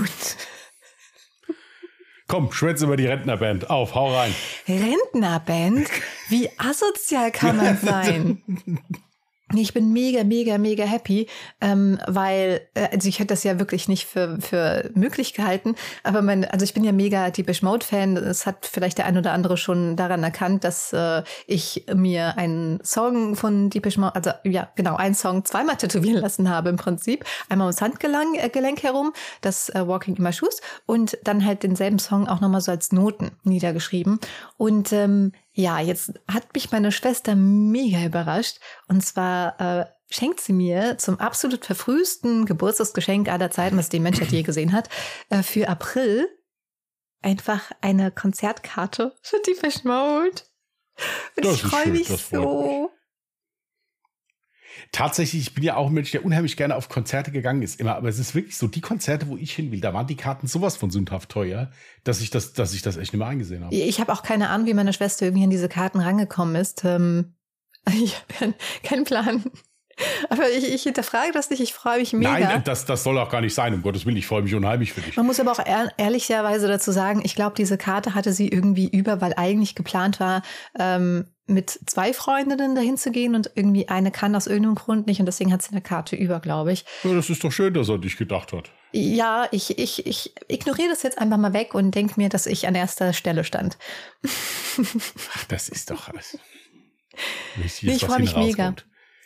[2.28, 3.70] Komm, schwätze über die Rentnerband.
[3.70, 4.34] Auf, hau rein.
[4.68, 5.88] Rentnerband?
[6.30, 8.42] Wie asozial kann man sein?
[9.56, 11.28] Ich bin mega, mega, mega happy,
[11.62, 16.22] ähm, weil, äh, also ich hätte das ja wirklich nicht für, für möglich gehalten, aber
[16.22, 18.18] mein, also ich bin ja mega Deepish Mode Fan.
[18.18, 22.84] Es hat vielleicht der ein oder andere schon daran erkannt, dass äh, ich mir einen
[22.84, 27.24] Song von Deepish Mode, also ja, genau, einen Song zweimal tätowieren lassen habe im Prinzip.
[27.48, 31.64] Einmal ums Handgelenk äh, Gelenk herum, das äh, Walking in My Shoes und dann halt
[31.64, 34.20] denselben Song auch nochmal so als Noten niedergeschrieben.
[34.58, 38.60] Und ähm, ja, jetzt hat mich meine Schwester mega überrascht.
[38.88, 44.32] Und zwar äh, schenkt sie mir zum absolut verfrühsten Geburtstagsgeschenk aller Zeiten, was die Menschheit
[44.32, 44.88] je gesehen hat,
[45.30, 46.30] äh, für April
[47.24, 50.43] einfach eine Konzertkarte für die Mode.
[51.36, 52.91] Und das ich freue mich so.
[54.91, 57.95] Tatsächlich, ich bin ja auch ein Mensch, der unheimlich gerne auf Konzerte gegangen ist, immer.
[57.95, 60.47] Aber es ist wirklich so, die Konzerte, wo ich hin will, da waren die Karten
[60.47, 61.71] sowas von sündhaft teuer,
[62.04, 63.76] dass ich das, dass ich das echt nicht mehr eingesehen habe.
[63.76, 66.84] Ich habe auch keine Ahnung, wie meine Schwester irgendwie an diese Karten rangekommen ist.
[66.86, 67.36] Ähm,
[67.93, 69.43] ich habe keinen Plan.
[70.30, 72.39] Aber ich, ich hinterfrage das nicht, ich freue mich mega.
[72.39, 74.93] Nein, das, das soll auch gar nicht sein, um Gottes Willen, ich freue mich unheimlich
[74.93, 75.17] für dich.
[75.17, 78.88] Man muss aber auch ehr, ehrlicherweise dazu sagen, ich glaube, diese Karte hatte sie irgendwie
[78.88, 80.43] über, weil eigentlich geplant war,
[80.78, 85.20] ähm, mit zwei Freundinnen dahin zu gehen und irgendwie eine kann aus irgendeinem Grund nicht
[85.20, 86.86] und deswegen hat sie eine Karte über, glaube ich.
[87.04, 88.72] Ja, das ist doch schön, dass er dich gedacht hat.
[88.92, 92.68] Ja, ich, ich, ich ignoriere das jetzt einfach mal weg und denke mir, dass ich
[92.68, 93.78] an erster Stelle stand.
[94.24, 96.38] Ach, das ist doch alles.
[97.64, 98.76] ich freue mich mega.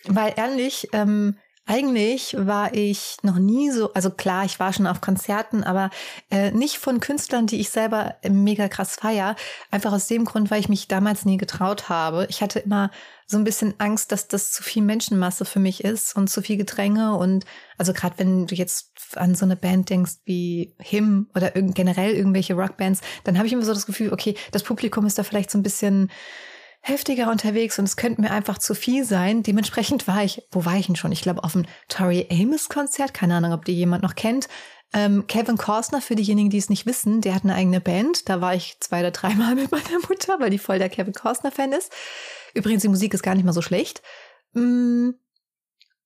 [0.06, 1.38] Weil ehrlich, ähm,
[1.72, 5.90] eigentlich war ich noch nie so, also klar, ich war schon auf Konzerten, aber
[6.30, 9.38] äh, nicht von Künstlern, die ich selber mega krass feier.
[9.72, 12.28] Einfach aus dem Grund, weil ich mich damals nie getraut habe.
[12.30, 12.92] Ich hatte immer
[13.26, 16.58] so ein bisschen Angst, dass das zu viel Menschenmasse für mich ist und zu viel
[16.58, 17.16] Gedränge.
[17.16, 17.46] Und
[17.78, 22.12] also gerade wenn du jetzt an so eine Band denkst wie Him oder irg generell
[22.12, 25.50] irgendwelche Rockbands, dann habe ich immer so das Gefühl, okay, das Publikum ist da vielleicht
[25.50, 26.12] so ein bisschen
[26.82, 29.44] heftiger unterwegs und es könnte mir einfach zu viel sein.
[29.44, 31.12] Dementsprechend war ich, wo war ich denn schon?
[31.12, 34.50] Ich glaube auf dem Tori Amos Konzert, keine Ahnung, ob die jemand noch kennt.
[34.94, 38.28] Ähm, Kevin Costner, für diejenigen, die es nicht wissen, der hat eine eigene Band.
[38.28, 41.72] Da war ich zwei oder dreimal mit meiner Mutter, weil die voll der Kevin Costner-Fan
[41.72, 41.92] ist.
[42.54, 44.02] Übrigens, die Musik ist gar nicht mal so schlecht.
[44.54, 45.12] Mm,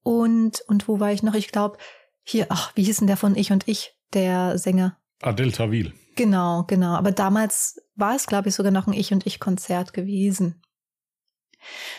[0.03, 1.33] und, und wo war ich noch?
[1.33, 1.77] Ich glaube,
[2.23, 4.99] hier, ach, wie hieß denn der von Ich und Ich, der Sänger?
[5.21, 5.93] Adel Tawil.
[6.15, 6.93] Genau, genau.
[6.93, 10.61] Aber damals war es, glaube ich, sogar noch ein Ich und Ich-Konzert gewesen.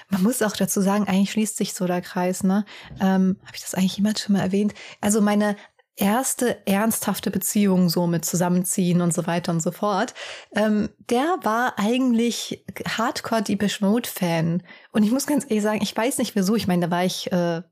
[0.09, 2.65] Man muss auch dazu sagen, eigentlich schließt sich so der Kreis, ne?
[3.01, 4.75] Ähm, Habe ich das eigentlich jemand schon mal erwähnt?
[5.01, 5.57] Also meine
[5.97, 10.15] erste ernsthafte Beziehung so mit Zusammenziehen und so weiter und so fort,
[10.55, 14.63] ähm, der war eigentlich Hardcore Deepish Mode Fan.
[14.93, 16.55] Und ich muss ganz ehrlich sagen, ich weiß nicht wieso.
[16.55, 17.63] Ich meine, da war ich äh,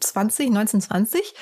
[0.00, 1.34] 20, 1920.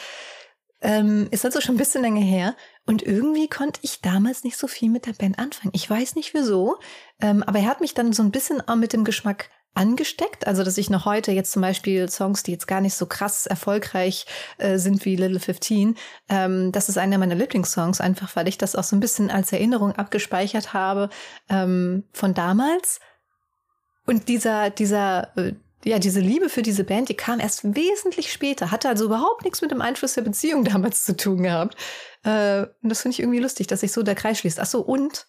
[0.83, 2.57] Ähm, ist also schon ein bisschen länger her.
[2.90, 5.70] Und irgendwie konnte ich damals nicht so viel mit der Band anfangen.
[5.76, 6.76] Ich weiß nicht wieso,
[7.20, 10.48] ähm, aber er hat mich dann so ein bisschen auch mit dem Geschmack angesteckt.
[10.48, 13.46] Also, dass ich noch heute jetzt zum Beispiel Songs, die jetzt gar nicht so krass
[13.46, 14.26] erfolgreich
[14.59, 15.96] äh, sind wie Little 15,
[16.29, 19.53] ähm, das ist einer meiner Lieblingssongs, einfach weil ich das auch so ein bisschen als
[19.53, 21.11] Erinnerung abgespeichert habe
[21.48, 22.98] ähm, von damals.
[24.05, 25.53] Und dieser, dieser, äh,
[25.85, 29.62] ja, diese Liebe für diese Band, die kam erst wesentlich später, hatte also überhaupt nichts
[29.62, 31.76] mit dem Einfluss der Beziehung damals zu tun gehabt.
[32.22, 34.61] Äh, und das finde ich irgendwie lustig, dass sich so der Kreis schließt.
[34.61, 35.26] Ach so, und,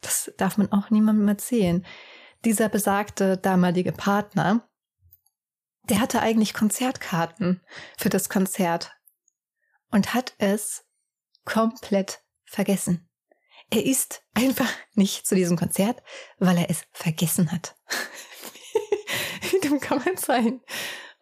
[0.00, 1.84] das darf man auch niemandem erzählen,
[2.44, 4.68] dieser besagte damalige Partner,
[5.88, 7.60] der hatte eigentlich Konzertkarten
[7.96, 8.92] für das Konzert
[9.90, 10.84] und hat es
[11.44, 13.08] komplett vergessen.
[13.70, 16.02] Er ist einfach nicht zu diesem Konzert,
[16.38, 17.76] weil er es vergessen hat.
[19.50, 20.60] Wie dumm kann man sein?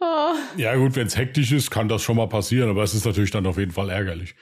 [0.01, 0.35] Oh.
[0.57, 3.31] Ja gut, wenn es hektisch ist, kann das schon mal passieren, aber es ist natürlich
[3.31, 4.35] dann auf jeden Fall ärgerlich.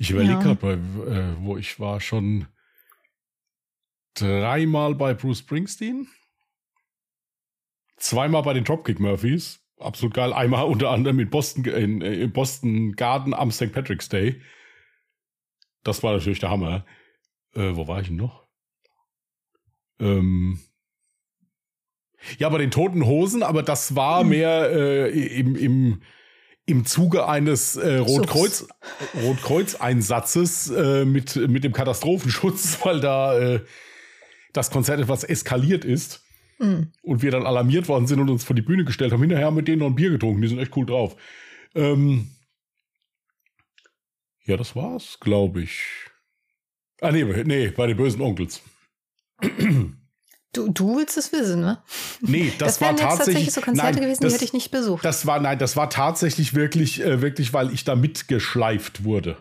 [0.00, 0.54] Ich überlege ja.
[0.54, 2.46] gerade, äh, wo ich war schon
[4.14, 6.08] dreimal bei Bruce Springsteen,
[7.98, 10.32] zweimal bei den Dropkick Murphys, absolut geil.
[10.32, 13.74] Einmal unter anderem in Boston, in, in Boston Garden am St.
[13.74, 14.40] Patrick's Day.
[15.82, 16.86] Das war natürlich der Hammer.
[17.52, 18.48] Äh, wo war ich denn noch?
[19.98, 20.60] Ähm,
[22.38, 24.30] ja, bei den Toten Hosen, aber das war hm.
[24.30, 26.02] mehr äh, im, im,
[26.70, 28.66] im Zuge eines äh, Rotkreuz,
[29.22, 33.60] Rotkreuz-Einsatzes äh, mit, mit dem Katastrophenschutz, weil da äh,
[34.52, 36.24] das Konzert etwas eskaliert ist.
[36.58, 36.92] Mhm.
[37.02, 39.20] Und wir dann alarmiert worden sind und uns vor die Bühne gestellt haben.
[39.20, 40.42] Hinterher mit denen noch ein Bier getrunken.
[40.42, 41.16] Die sind echt cool drauf.
[41.74, 42.28] Ähm
[44.44, 45.82] ja, das war's, glaube ich.
[47.00, 48.62] Ah, nee, nee, bei den bösen Onkels.
[50.52, 51.82] Du, du willst es wissen, ne?
[52.20, 54.70] Nee, das, das war tatsächlich, tatsächlich so Konzerte nein, gewesen, das, die hätte ich nicht
[54.72, 55.04] besucht.
[55.04, 59.36] Das war nein, das war tatsächlich wirklich äh, wirklich, weil ich da mitgeschleift wurde.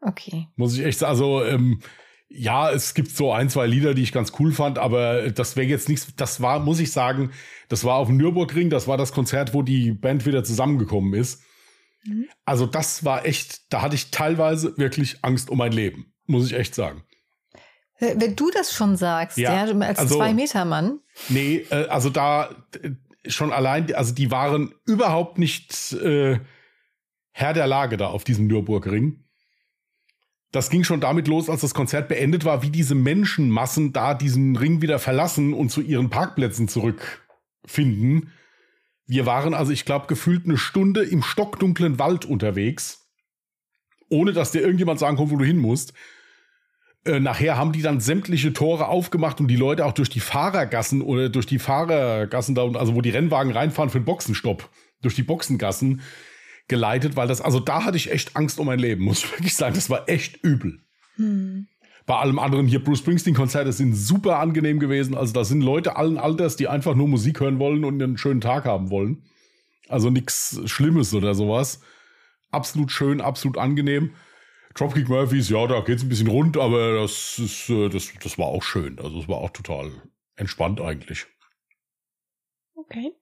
[0.00, 0.48] Okay.
[0.56, 1.80] Muss ich echt sagen, also ähm,
[2.28, 5.66] ja, es gibt so ein, zwei Lieder, die ich ganz cool fand, aber das wäre
[5.66, 7.30] jetzt nichts, das war, muss ich sagen,
[7.68, 11.42] das war auf dem Nürburgring, das war das Konzert, wo die Band wieder zusammengekommen ist.
[12.04, 12.26] Mhm.
[12.44, 16.52] Also das war echt, da hatte ich teilweise wirklich Angst um mein Leben, muss ich
[16.52, 17.04] echt sagen.
[17.98, 21.00] Wenn du das schon sagst, ja, ja als also, Zwei-Meter-Mann.
[21.28, 22.50] Nee, äh, also da
[22.82, 22.90] äh,
[23.28, 26.38] schon allein, also die waren überhaupt nicht äh,
[27.32, 29.26] Herr der Lage da auf diesem Nürburgring
[30.56, 34.56] das ging schon damit los, als das Konzert beendet war, wie diese Menschenmassen da diesen
[34.56, 38.32] Ring wieder verlassen und zu ihren Parkplätzen zurückfinden.
[39.06, 43.06] Wir waren also, ich glaube, gefühlt eine Stunde im stockdunklen Wald unterwegs,
[44.08, 45.92] ohne dass dir irgendjemand sagen konnte, wo du hin musst.
[47.06, 51.02] Äh, nachher haben die dann sämtliche Tore aufgemacht und die Leute auch durch die Fahrergassen
[51.02, 54.68] oder durch die Fahrergassen da, also wo die Rennwagen reinfahren für den Boxenstopp,
[55.02, 56.00] durch die Boxengassen
[56.68, 59.54] geleitet, weil das, also da hatte ich echt Angst um mein Leben, muss ich wirklich
[59.54, 59.74] sagen.
[59.74, 60.80] Das war echt übel.
[61.14, 61.68] Hm.
[62.06, 65.16] Bei allem anderen hier, Bruce Springsteen-Konzerte sind super angenehm gewesen.
[65.16, 68.40] Also da sind Leute allen Alters, die einfach nur Musik hören wollen und einen schönen
[68.40, 69.22] Tag haben wollen.
[69.88, 71.80] Also nichts Schlimmes oder sowas.
[72.50, 74.12] Absolut schön, absolut angenehm.
[74.76, 78.46] Dropkick Murphys, ja, da geht's ein bisschen rund, aber das ist, äh, das, das war
[78.46, 78.98] auch schön.
[78.98, 79.90] Also es war auch total
[80.36, 81.26] entspannt eigentlich.
[82.74, 83.12] Okay.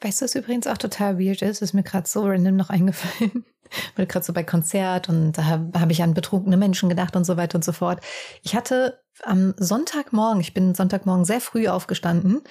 [0.00, 1.60] Weißt du, was übrigens auch total weird ist?
[1.60, 3.44] Ist mir gerade so random noch eingefallen.
[3.96, 7.24] Weil gerade so bei Konzert und da habe hab ich an betrunkene Menschen gedacht und
[7.24, 8.00] so weiter und so fort.
[8.42, 12.42] Ich hatte am Sonntagmorgen, ich bin Sonntagmorgen sehr früh aufgestanden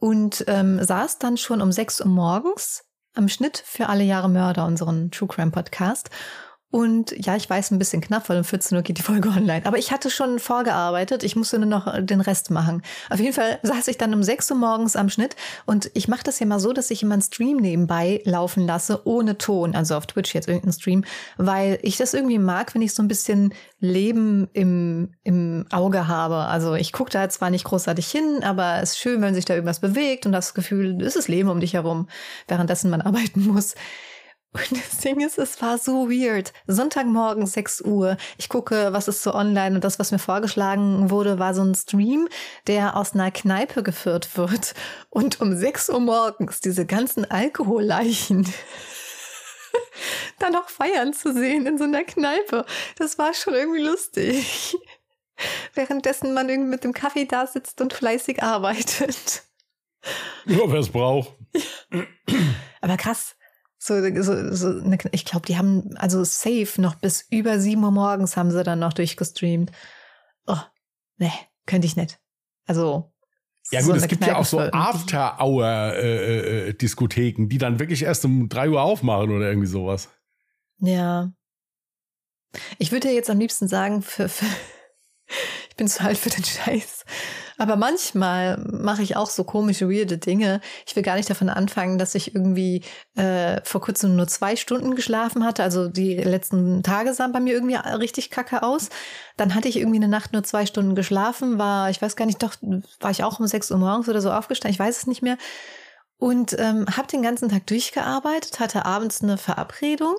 [0.00, 2.85] und ähm, saß dann schon um 6 Uhr morgens
[3.16, 6.10] am Schnitt für alle Jahre Mörder, unseren True Crime Podcast.
[6.76, 9.64] Und ja, ich weiß ein bisschen knapp, weil um 14 Uhr geht die Folge online.
[9.64, 11.22] Aber ich hatte schon vorgearbeitet.
[11.22, 12.82] Ich musste nur noch den Rest machen.
[13.08, 15.36] Auf jeden Fall saß ich dann um 6 Uhr morgens am Schnitt.
[15.64, 19.00] Und ich mache das ja mal so, dass ich immer einen Stream nebenbei laufen lasse,
[19.06, 19.74] ohne Ton.
[19.74, 21.04] Also auf Twitch jetzt irgendeinen Stream.
[21.38, 26.36] Weil ich das irgendwie mag, wenn ich so ein bisschen Leben im, im Auge habe.
[26.36, 29.54] Also ich gucke da zwar nicht großartig hin, aber es ist schön, wenn sich da
[29.54, 32.06] irgendwas bewegt und das Gefühl, es ist Leben um dich herum,
[32.48, 33.76] währenddessen man arbeiten muss.
[34.56, 36.52] Und das Ding ist, es war so weird.
[36.66, 38.16] Sonntagmorgen 6 Uhr.
[38.38, 41.74] Ich gucke, was ist so online und das, was mir vorgeschlagen wurde, war so ein
[41.74, 42.28] Stream,
[42.66, 44.74] der aus einer Kneipe geführt wird.
[45.10, 48.50] Und um 6 Uhr morgens diese ganzen Alkoholleichen
[50.38, 52.64] dann noch feiern zu sehen in so einer Kneipe.
[52.96, 54.74] Das war schon irgendwie lustig.
[55.74, 59.42] Währenddessen man irgendwie mit dem Kaffee da sitzt und fleißig arbeitet.
[60.46, 61.34] Ja, wer es braucht.
[62.80, 63.35] Aber krass,
[63.78, 64.80] so, so, so
[65.12, 68.78] ich glaube, die haben also safe noch bis über 7 Uhr morgens haben sie dann
[68.78, 69.72] noch durchgestreamt.
[70.46, 70.60] Oh,
[71.18, 71.32] ne,
[71.66, 72.20] könnte ich nicht.
[72.66, 73.10] Also.
[73.72, 78.04] Ja gut, so es gibt Kneipe ja auch so After-Hour-Diskotheken, äh, äh, die dann wirklich
[78.04, 80.08] erst um 3 Uhr aufmachen oder irgendwie sowas.
[80.78, 81.32] Ja.
[82.78, 84.46] Ich würde jetzt am liebsten sagen, für, für
[85.76, 87.04] ich bin zu alt für den Scheiß.
[87.58, 90.62] Aber manchmal mache ich auch so komische, weirde Dinge.
[90.86, 92.82] Ich will gar nicht davon anfangen, dass ich irgendwie
[93.14, 95.62] äh, vor kurzem nur zwei Stunden geschlafen hatte.
[95.62, 98.88] Also die letzten Tage sahen bei mir irgendwie richtig kacke aus.
[99.36, 102.42] Dann hatte ich irgendwie eine Nacht nur zwei Stunden geschlafen, war, ich weiß gar nicht,
[102.42, 102.54] doch,
[103.00, 105.36] war ich auch um sechs Uhr morgens oder so aufgestanden, ich weiß es nicht mehr.
[106.16, 110.16] Und ähm, habe den ganzen Tag durchgearbeitet, hatte abends eine Verabredung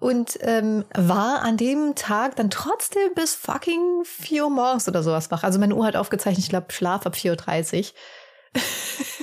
[0.00, 5.30] und ähm, war an dem Tag dann trotzdem bis fucking 4 Uhr morgens oder sowas
[5.30, 5.44] wach.
[5.44, 8.60] Also meine Uhr hat aufgezeichnet, ich glaube, Schlaf ab 4.30 Uhr.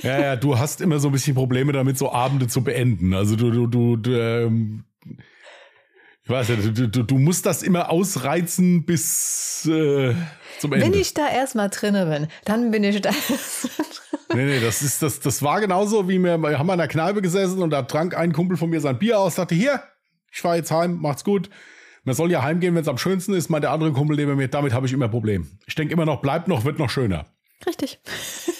[0.02, 3.12] ja, ja, du hast immer so ein bisschen Probleme damit, so Abende zu beenden.
[3.12, 4.84] Also du, du, du, du ähm,
[6.22, 10.14] ich weiß ja, du, du, du musst das immer ausreizen bis äh,
[10.60, 10.86] zum Ende.
[10.86, 13.10] Wenn ich da erstmal drinne bin, dann bin ich da.
[14.34, 17.20] nee, nee, das ist das, das war genauso, wie wir, wir haben in der Kneipe
[17.20, 19.82] gesessen und da trank ein Kumpel von mir sein Bier aus, sagte, hier,
[20.32, 21.50] ich fahre jetzt heim, macht's gut.
[22.04, 23.50] Man soll ja heimgehen, wenn es am schönsten ist.
[23.50, 25.50] Mein der andere Kumpel neben mir, damit habe ich immer Problem.
[25.66, 27.26] Ich denke immer noch, bleibt noch, wird noch schöner.
[27.66, 28.00] Richtig.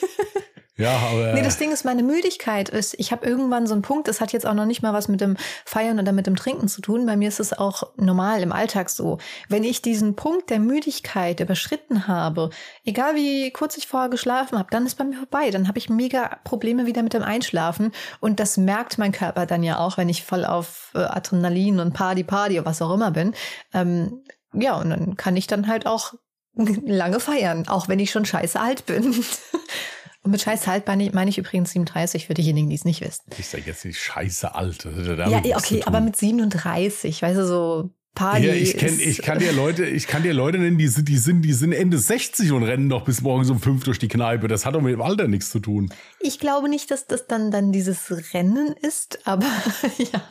[0.78, 1.32] Ja, aber.
[1.32, 4.32] Nee, das Ding ist, meine Müdigkeit ist, ich habe irgendwann so einen Punkt, das hat
[4.32, 7.04] jetzt auch noch nicht mal was mit dem Feiern oder mit dem Trinken zu tun.
[7.04, 9.18] Bei mir ist es auch normal im Alltag so.
[9.48, 12.50] Wenn ich diesen Punkt der Müdigkeit überschritten habe,
[12.84, 15.50] egal wie kurz ich vorher geschlafen habe, dann ist bei mir vorbei.
[15.50, 17.90] Dann habe ich mega Probleme wieder mit dem Einschlafen.
[18.20, 21.92] Und das merkt mein Körper dann ja auch, wenn ich voll auf äh, Adrenalin und
[21.92, 23.34] Party, Party oder was auch immer bin.
[23.74, 26.14] Ähm, ja, und dann kann ich dann halt auch
[26.54, 29.24] lange feiern, auch wenn ich schon scheiße alt bin.
[30.28, 33.00] Und mit scheiße alt meine ich, meine ich übrigens 37 für diejenigen, die es nicht
[33.00, 33.22] wissen.
[33.38, 34.84] Ich sage jetzt nicht scheiße alt.
[34.84, 38.46] Ja, okay, aber mit 37, weißt du, so Party.
[38.46, 41.16] Ja, ich, kenn, ich kann dir Leute, ich kann dir Leute nennen, die sind, die
[41.16, 44.48] sind, die sind Ende 60 und rennen noch bis morgens um fünf durch die Kneipe.
[44.48, 45.90] Das hat doch mit dem Alter nichts zu tun.
[46.20, 49.46] Ich glaube nicht, dass das dann, dann dieses Rennen ist, aber
[49.96, 50.22] ja.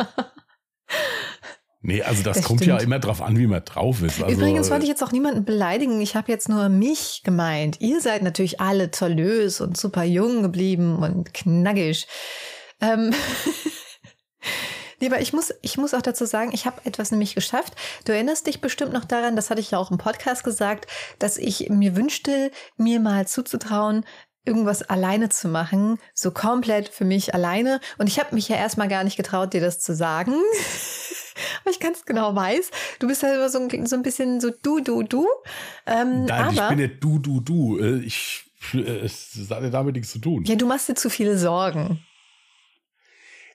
[1.81, 2.79] Nee, also das, das kommt stimmt.
[2.79, 4.21] ja immer drauf an, wie man drauf ist.
[4.21, 6.01] Also, Übrigens wollte ich jetzt auch niemanden beleidigen.
[6.01, 7.79] Ich habe jetzt nur mich gemeint.
[7.79, 12.07] Ihr seid natürlich alle tollös und super jung geblieben und knackig.
[12.81, 13.13] Ähm
[14.99, 17.73] Lieber, ich muss, ich muss auch dazu sagen, ich habe etwas nämlich geschafft.
[18.05, 20.87] Du erinnerst dich bestimmt noch daran, das hatte ich ja auch im Podcast gesagt,
[21.19, 24.05] dass ich mir wünschte, mir mal zuzutrauen,
[24.43, 27.79] irgendwas alleine zu machen, so komplett für mich alleine.
[27.99, 30.33] Und ich habe mich ja erstmal gar nicht getraut, dir das zu sagen.
[31.63, 34.51] weil ich ganz genau weiß, du bist ja immer so ein, so ein bisschen so
[34.61, 35.27] du, du, du.
[35.85, 37.79] Ähm, Nein, aber, ich bin nicht du, du, du.
[37.79, 40.43] Äh, ich, äh, es hat damit nichts zu tun.
[40.45, 42.03] Ja, du machst dir zu viele Sorgen.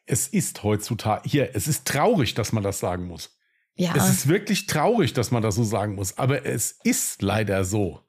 [0.05, 3.31] Es ist heutzutage, hier, es ist traurig, dass man das sagen muss.
[3.75, 3.95] Ja.
[3.97, 8.01] Es ist wirklich traurig, dass man das so sagen muss, aber es ist leider so.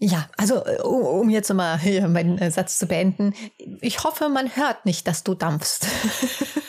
[0.00, 3.34] Ja, also äh, um jetzt mal hier meinen Satz zu beenden,
[3.80, 5.86] ich hoffe, man hört nicht, dass du dampfst.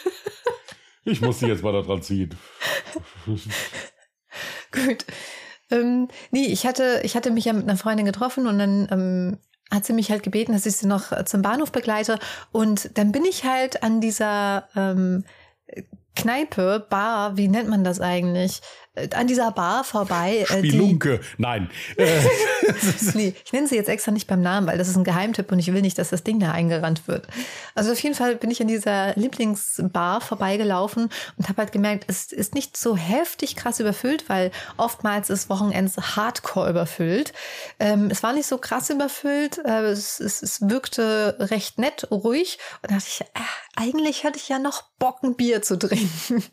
[1.10, 2.36] Ich muss sie jetzt mal da dran ziehen.
[4.72, 5.06] Gut.
[5.72, 9.38] Ähm, nee, ich hatte, ich hatte mich ja mit einer Freundin getroffen und dann ähm,
[9.72, 12.20] hat sie mich halt gebeten, dass ich sie noch zum Bahnhof begleite.
[12.52, 15.26] Und dann bin ich halt an dieser ähm,
[16.16, 18.62] Kneipe, Bar, wie nennt man das eigentlich?
[19.14, 20.46] An dieser Bar vorbei.
[20.50, 21.70] Äh, Spelunke, die, nein.
[23.14, 25.60] nee, ich nenne sie jetzt extra nicht beim Namen, weil das ist ein Geheimtipp und
[25.60, 27.28] ich will nicht, dass das Ding da eingerannt wird.
[27.76, 32.32] Also auf jeden Fall bin ich an dieser Lieblingsbar vorbeigelaufen und habe halt gemerkt, es
[32.32, 37.34] ist nicht so heftig krass überfüllt, weil oftmals ist Wochenends hardcore überfüllt.
[37.80, 42.58] Ähm, es war nicht so krass überfüllt, äh, es, es, es wirkte recht nett, ruhig
[42.82, 46.44] und da dachte ich, äh, eigentlich hatte ich ja noch Bock, ein Bier zu trinken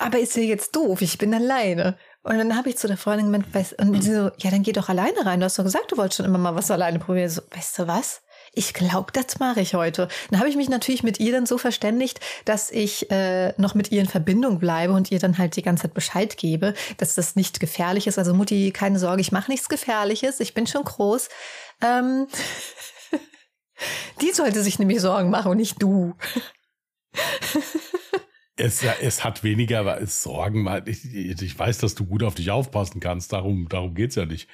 [0.00, 1.96] aber ist ja jetzt doof, ich bin alleine.
[2.22, 4.72] Und dann habe ich zu der Freundin gemeint, weißt, und sie so, ja, dann geh
[4.72, 5.40] doch alleine rein.
[5.40, 7.28] Du hast doch gesagt, du wolltest schon immer mal was alleine probieren.
[7.30, 8.22] So, weißt du was?
[8.52, 10.08] Ich glaube, das mache ich heute.
[10.30, 13.90] Dann habe ich mich natürlich mit ihr dann so verständigt, dass ich äh, noch mit
[13.92, 17.36] ihr in Verbindung bleibe und ihr dann halt die ganze Zeit Bescheid gebe, dass das
[17.36, 18.18] nicht gefährlich ist.
[18.18, 20.40] Also Mutti, keine Sorge, ich mache nichts Gefährliches.
[20.40, 21.28] Ich bin schon groß.
[21.82, 22.26] Ähm,
[24.20, 26.14] die sollte sich nämlich Sorgen machen und nicht du.
[28.60, 30.68] Es, es hat weniger Sorgen.
[30.84, 33.32] Ich, ich weiß, dass du gut auf dich aufpassen kannst.
[33.32, 34.48] Darum, darum es ja nicht.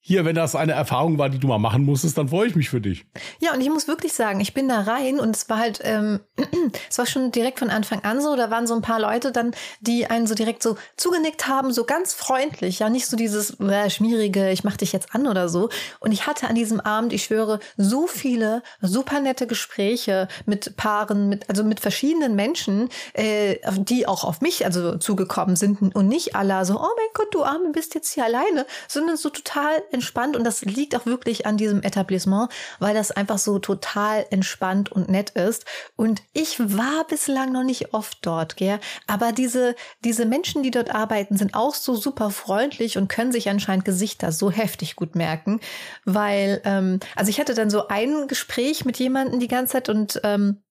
[0.00, 2.70] Hier, wenn das eine Erfahrung war, die du mal machen musstest, dann freue ich mich
[2.70, 3.04] für dich.
[3.40, 6.20] Ja, und ich muss wirklich sagen, ich bin da rein und es war halt, ähm,
[6.88, 9.52] es war schon direkt von Anfang an so, da waren so ein paar Leute dann,
[9.80, 13.90] die einen so direkt so zugenickt haben, so ganz freundlich, ja, nicht so dieses äh,
[13.90, 15.68] schmierige, ich mach dich jetzt an oder so.
[15.98, 21.28] Und ich hatte an diesem Abend, ich schwöre, so viele super nette Gespräche mit Paaren,
[21.28, 26.36] mit, also mit verschiedenen Menschen, äh, die auch auf mich also zugekommen sind und nicht
[26.36, 30.36] alle so, oh mein Gott, du Arme bist jetzt hier alleine, sondern so total entspannt
[30.36, 35.08] und das liegt auch wirklich an diesem Etablissement, weil das einfach so total entspannt und
[35.08, 35.64] nett ist.
[35.96, 38.80] Und ich war bislang noch nicht oft dort, gell?
[39.06, 39.74] aber diese,
[40.04, 44.32] diese Menschen, die dort arbeiten, sind auch so super freundlich und können sich anscheinend Gesichter
[44.32, 45.60] so heftig gut merken,
[46.04, 50.20] weil, ähm, also ich hatte dann so ein Gespräch mit jemandem die ganze Zeit und
[50.24, 50.62] ähm,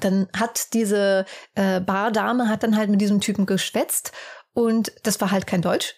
[0.00, 4.12] dann hat diese äh, Bardame hat dann halt mit diesem Typen geschwätzt
[4.52, 5.94] und das war halt kein Deutsch.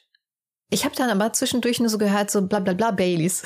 [0.70, 3.42] Ich habe dann aber zwischendurch nur so gehört, so bla bla bla Baileys.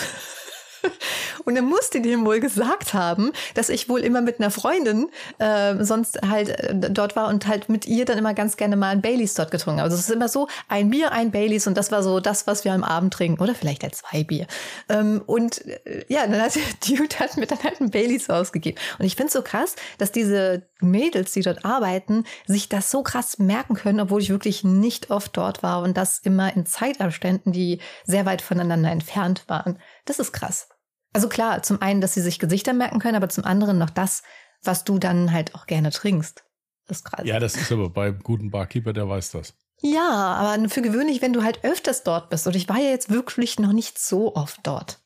[1.44, 5.82] Und er musste dem wohl gesagt haben, dass ich wohl immer mit einer Freundin äh,
[5.82, 9.02] sonst halt äh, dort war und halt mit ihr dann immer ganz gerne mal ein
[9.02, 9.90] Baileys dort getrunken habe.
[9.90, 12.64] Also es ist immer so, ein Bier, ein Baileys und das war so das, was
[12.64, 13.42] wir am Abend trinken.
[13.42, 14.46] Oder vielleicht halt zwei Bier.
[14.88, 16.62] Ähm, und äh, ja, dann hat der
[16.96, 18.78] Dude hat mir dann halt ein Baileys ausgegeben.
[18.98, 23.02] Und ich finde es so krass, dass diese Mädels, die dort arbeiten, sich das so
[23.02, 27.52] krass merken können, obwohl ich wirklich nicht oft dort war und das immer in Zeitabständen,
[27.52, 29.78] die sehr weit voneinander entfernt waren.
[30.10, 30.68] Das ist krass.
[31.12, 34.24] Also klar, zum einen, dass sie sich Gesichter merken können, aber zum anderen noch das,
[34.60, 36.42] was du dann halt auch gerne trinkst.
[36.88, 37.20] Das ist krass.
[37.24, 39.54] Ja, das ist aber beim guten Barkeeper, der weiß das.
[39.82, 42.44] Ja, aber für gewöhnlich, wenn du halt öfters dort bist.
[42.48, 44.98] Und ich war ja jetzt wirklich noch nicht so oft dort.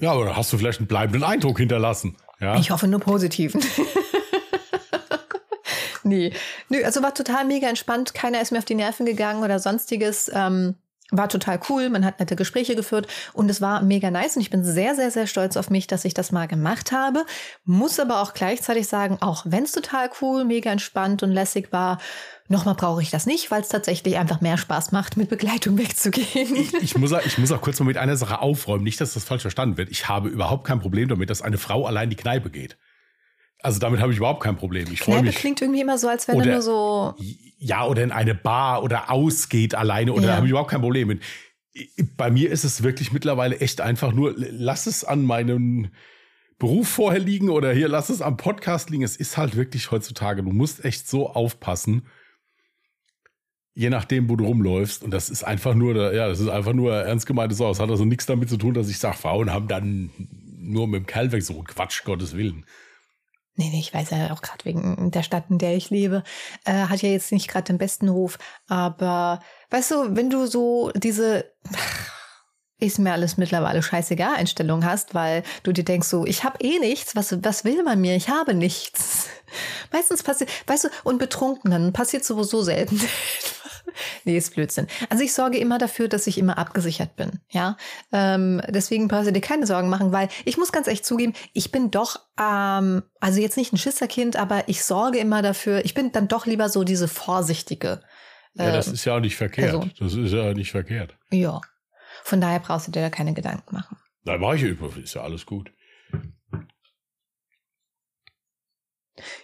[0.00, 2.16] Ja, aber hast du vielleicht einen bleibenden Eindruck hinterlassen.
[2.40, 2.56] Ja?
[2.56, 3.62] Ich hoffe nur positiven.
[6.02, 6.32] nee.
[6.70, 8.14] Nö, also war total mega entspannt.
[8.14, 10.30] Keiner ist mir auf die Nerven gegangen oder sonstiges.
[10.34, 10.76] Ähm,
[11.10, 14.50] war total cool, man hat nette Gespräche geführt und es war mega nice und ich
[14.50, 17.24] bin sehr, sehr, sehr stolz auf mich, dass ich das mal gemacht habe.
[17.64, 21.98] Muss aber auch gleichzeitig sagen, auch wenn es total cool, mega entspannt und lässig war,
[22.48, 26.54] Nochmal brauche ich das nicht, weil es tatsächlich einfach mehr Spaß macht, mit Begleitung wegzugehen.
[26.54, 29.24] Ich, ich, muss, ich muss auch kurz mal mit einer Sache aufräumen, nicht, dass das
[29.24, 29.90] falsch verstanden wird.
[29.90, 32.78] Ich habe überhaupt kein Problem damit, dass eine Frau allein die Kneipe geht.
[33.62, 34.86] Also damit habe ich überhaupt kein Problem.
[34.92, 35.36] Ich freue Kneipe mich.
[35.36, 37.14] klingt irgendwie immer so, als wenn er Oder- nur so.
[37.58, 40.28] Ja, oder in eine Bar oder ausgeht alleine oder Ja.
[40.28, 41.22] da habe ich überhaupt kein Problem mit.
[42.16, 45.88] Bei mir ist es wirklich mittlerweile echt einfach nur, lass es an meinem
[46.58, 49.02] Beruf vorher liegen oder hier, lass es am Podcast liegen.
[49.02, 52.06] Es ist halt wirklich heutzutage, du musst echt so aufpassen,
[53.74, 55.02] je nachdem, wo du rumläufst.
[55.02, 57.60] Und das ist einfach nur, ja, das ist einfach nur ernst gemeintes.
[57.60, 60.10] Es hat also nichts damit zu tun, dass ich sage, Frauen haben dann
[60.58, 61.42] nur mit dem Kerl weg.
[61.42, 62.64] So Quatsch, Gottes Willen.
[63.56, 66.22] Nee, nee, ich weiß ja auch gerade wegen der Stadt, in der ich lebe,
[66.64, 68.38] äh, hat ja jetzt nicht gerade den besten Ruf.
[68.68, 69.40] Aber
[69.70, 71.50] weißt du, wenn du so diese
[72.78, 76.78] ist mir alles mittlerweile scheißegal Einstellung hast, weil du dir denkst so, ich habe eh
[76.78, 78.14] nichts, was, was will man mir?
[78.14, 79.28] Ich habe nichts.
[79.92, 83.00] Meistens passiert, weißt du, und Betrunkenen passiert sowieso selten.
[84.24, 84.86] nee, ist Blödsinn.
[85.10, 87.76] Also ich sorge immer dafür, dass ich immer abgesichert bin, ja.
[88.12, 91.72] Ähm, deswegen brauchst du dir keine Sorgen machen, weil ich muss ganz echt zugeben, ich
[91.72, 96.12] bin doch, ähm, also jetzt nicht ein Schisserkind, aber ich sorge immer dafür, ich bin
[96.12, 98.02] dann doch lieber so diese vorsichtige.
[98.54, 99.70] Ja, das ähm, ist ja auch nicht verkehrt.
[99.70, 99.92] Person.
[99.98, 101.16] Das ist ja nicht verkehrt.
[101.30, 101.60] ja.
[102.24, 103.98] Von daher brauchst du dir da keine Gedanken machen.
[104.24, 105.70] Da war ich ja über, ist ja alles gut.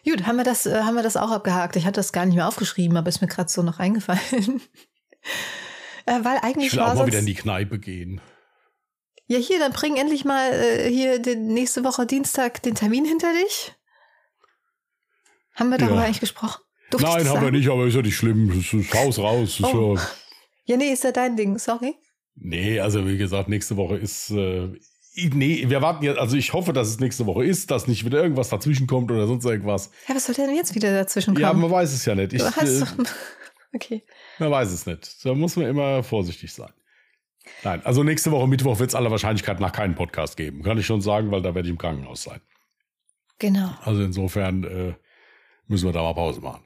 [0.04, 1.76] Gut, haben wir das, äh, haben wir das auch abgehakt.
[1.76, 4.20] Ich hatte das gar nicht mehr aufgeschrieben, aber ist mir gerade so noch eingefallen.
[6.06, 8.20] äh, weil eigentlich Ich will auch mal wieder in die Kneipe gehen.
[9.26, 13.32] Ja, hier, dann bring endlich mal äh, hier den, nächste Woche Dienstag den Termin hinter
[13.32, 13.74] dich.
[15.54, 16.02] Haben wir darüber Ja.
[16.02, 16.60] eigentlich gesprochen?
[16.90, 18.48] Durfte ich Nein, haben wir nicht, aber ist ja nicht schlimm.
[18.48, 19.62] Das ist Haus raus.
[19.62, 19.96] Oh.
[20.64, 21.94] ja, nee, ist ja dein Ding, sorry.
[22.34, 24.30] nee, also wie gesagt, nächste Woche ist.
[24.30, 24.74] Äh,
[25.14, 26.18] nee, wir warten jetzt.
[26.18, 29.26] Also ich hoffe, dass es nächste Woche ist, dass nicht wieder irgendwas dazwischen kommt oder
[29.26, 29.90] sonst irgendwas.
[30.08, 31.62] Ja, was soll denn jetzt wieder dazwischen Ja, kommen?
[31.62, 32.32] man weiß es ja nicht.
[32.32, 33.04] Ich, du hast äh,
[33.74, 34.04] okay.
[34.38, 35.24] man weiß es nicht.
[35.24, 36.72] Da muss man immer vorsichtig sein.
[37.64, 40.62] Nein, also nächste Woche Mittwoch wird es aller Wahrscheinlichkeit nach keinen Podcast geben.
[40.62, 42.40] Kann ich schon sagen, weil da werde ich im Krankenhaus sein.
[43.38, 43.70] Genau.
[43.82, 44.94] Also insofern äh,
[45.66, 46.64] müssen wir da mal Pause machen.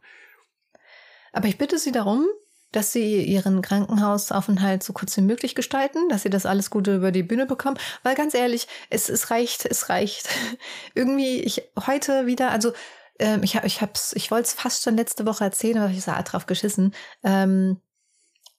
[1.32, 2.26] Aber ich bitte Sie darum,
[2.76, 7.10] dass Sie Ihren Krankenhausaufenthalt so kurz wie möglich gestalten, dass Sie das alles Gute über
[7.10, 7.78] die Bühne bekommen.
[8.02, 10.28] Weil ganz ehrlich, es, es reicht, es reicht.
[10.94, 12.74] Irgendwie, ich heute wieder, also
[13.18, 16.20] ähm, ich, ich hab's, ich wollte es fast schon letzte Woche erzählen, aber ich sah
[16.22, 16.94] drauf geschissen.
[17.24, 17.80] Ähm,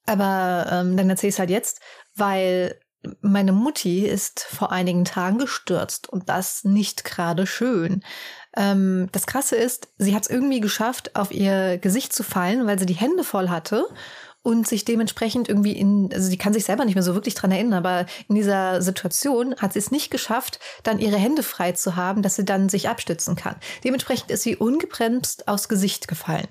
[0.04, 1.80] aber ähm, dann erzähle ich es halt jetzt,
[2.16, 2.80] weil
[3.20, 8.02] meine Mutti ist vor einigen Tagen gestürzt und das nicht gerade schön.
[8.56, 12.78] Ähm, das Krasse ist, sie hat es irgendwie geschafft, auf ihr Gesicht zu fallen, weil
[12.78, 13.86] sie die Hände voll hatte
[14.42, 17.52] und sich dementsprechend irgendwie in, also sie kann sich selber nicht mehr so wirklich dran
[17.52, 21.96] erinnern, aber in dieser Situation hat sie es nicht geschafft, dann ihre Hände frei zu
[21.96, 23.56] haben, dass sie dann sich abstützen kann.
[23.84, 26.48] Dementsprechend ist sie ungebremst aufs Gesicht gefallen.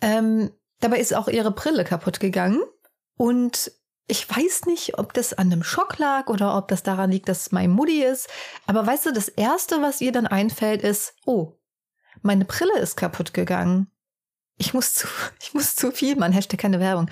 [0.00, 0.50] Ähm,
[0.80, 2.60] dabei ist auch ihre Brille kaputt gegangen
[3.16, 3.72] und
[4.12, 7.40] ich weiß nicht, ob das an einem Schock lag oder ob das daran liegt, dass
[7.40, 8.28] es mein Mutti ist.
[8.66, 11.54] Aber weißt du, das Erste, was ihr dann einfällt, ist, oh,
[12.20, 13.90] meine Brille ist kaputt gegangen.
[14.58, 15.08] Ich muss zu,
[15.40, 17.08] ich muss zu viel, man Hashtag keine Werbung.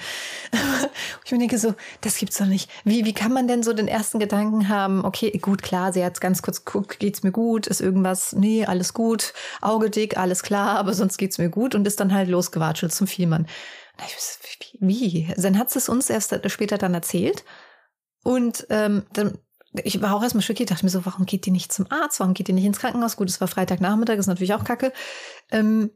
[1.24, 2.70] ich denke so, das gibt's doch nicht.
[2.84, 5.03] Wie, wie kann man denn so den ersten Gedanken haben?
[5.03, 7.66] Okay, gut, klar, sie hat ganz kurz geguckt, geht's mir gut?
[7.66, 8.34] Ist irgendwas?
[8.34, 9.32] Nee, alles gut.
[9.62, 13.07] Auge dick, alles klar, aber sonst geht's mir gut und ist dann halt losgewatschelt zum
[13.07, 13.46] Vielmann.
[14.09, 15.32] So, Wie?
[15.36, 17.44] Dann hat sie es uns erst später dann erzählt.
[18.22, 19.38] Und ähm, dann,
[19.84, 22.20] ich war auch erstmal schockiert, dachte mir so, warum geht die nicht zum Arzt?
[22.20, 23.16] Warum geht die nicht ins Krankenhaus?
[23.16, 24.92] Gut, es war Freitagnachmittag, ist natürlich auch kacke.
[25.51, 25.90] Ähm,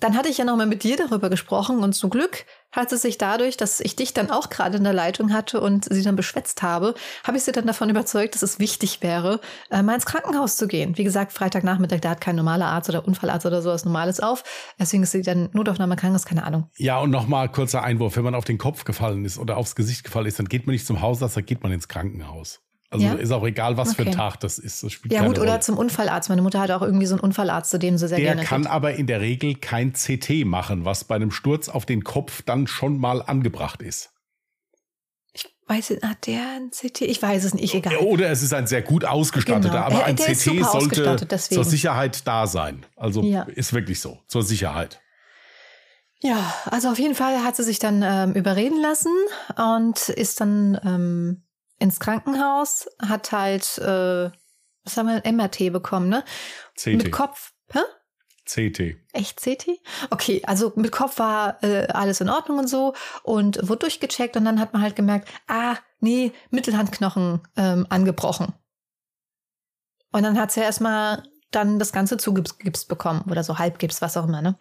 [0.00, 3.02] dann hatte ich ja noch mal mit dir darüber gesprochen und zum Glück hat es
[3.02, 6.16] sich dadurch, dass ich dich dann auch gerade in der Leitung hatte und sie dann
[6.16, 6.94] beschwätzt habe,
[7.24, 9.40] habe ich sie dann davon überzeugt, dass es wichtig wäre,
[9.70, 10.98] äh, mal ins Krankenhaus zu gehen.
[10.98, 14.44] Wie gesagt, Freitagnachmittag, da hat kein normaler Arzt oder Unfallarzt oder sowas Normales auf.
[14.78, 16.70] Deswegen ist sie dann Notaufnahme Krankenhaus, keine Ahnung.
[16.76, 18.16] Ja, und nochmal kurzer Einwurf.
[18.16, 20.72] Wenn man auf den Kopf gefallen ist oder aufs Gesicht gefallen ist, dann geht man
[20.72, 22.60] nicht zum Hausarzt, dann geht man ins Krankenhaus.
[22.90, 23.14] Also Ja?
[23.14, 24.16] ist auch egal, was für ein Okay.
[24.16, 24.82] Tag das ist.
[24.82, 25.60] Das spielt Ja gut, oder Rolle.
[25.60, 26.30] zum Unfallarzt.
[26.30, 28.62] Meine Mutter hat auch irgendwie so einen Unfallarzt, zu dem sie sehr Der gerne kann
[28.62, 28.70] geht.
[28.70, 32.66] aber in der Regel kein CT machen, was bei einem Sturz auf den Kopf dann
[32.66, 34.10] schon mal angebracht ist.
[35.34, 37.02] Ich weiß, nicht, hat der ein CT?
[37.02, 37.96] Ich weiß es nicht, egal.
[37.98, 39.84] Oder es ist ein sehr gut ausgestatteter, Genau.
[39.84, 42.86] aber Er- ein der CT sollte zur Sicherheit da sein.
[42.96, 43.42] Also Ja.
[43.42, 45.00] ist wirklich so, zur Sicherheit.
[46.20, 49.12] Ja, also auf jeden Fall hat sie sich dann ähm, überreden lassen
[49.56, 51.42] und ist dann ähm,
[51.78, 54.30] ins Krankenhaus, hat halt, äh,
[54.84, 56.24] was haben wir, MRT bekommen, ne?
[56.84, 57.12] Mit CT.
[57.12, 57.52] Kopf.
[57.72, 57.80] Hä?
[58.48, 58.96] CT.
[59.12, 59.68] Echt CT?
[60.10, 64.44] Okay, also mit Kopf war äh, alles in Ordnung und so und wurde durchgecheckt und
[64.44, 68.54] dann hat man halt gemerkt, ah, nee, Mittelhandknochen ähm, angebrochen.
[70.12, 74.26] Und dann hat sie erstmal dann das Ganze zugipst bekommen oder so Halbgips, was auch
[74.26, 74.58] immer, ne?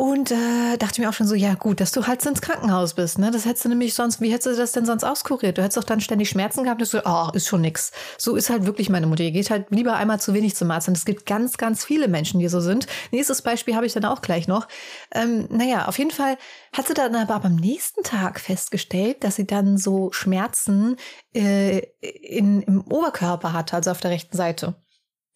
[0.00, 3.18] Und äh, dachte mir auch schon so, ja gut, dass du halt ins Krankenhaus bist.
[3.18, 3.32] Ne?
[3.32, 5.58] Das hättest du nämlich sonst, wie hättest du das denn sonst auskuriert?
[5.58, 7.90] Du hättest doch dann ständig Schmerzen gehabt und so, oh, ist schon nix.
[8.16, 9.24] So ist halt wirklich meine Mutter.
[9.24, 10.86] Die geht halt lieber einmal zu wenig zum Arzt.
[10.86, 12.86] Und es gibt ganz, ganz viele Menschen, die so sind.
[13.10, 14.68] Nächstes Beispiel habe ich dann auch gleich noch.
[15.12, 16.38] Ähm, naja, auf jeden Fall
[16.72, 20.94] hat sie dann aber am nächsten Tag festgestellt, dass sie dann so Schmerzen
[21.34, 24.76] äh, in, im Oberkörper hatte, also auf der rechten Seite.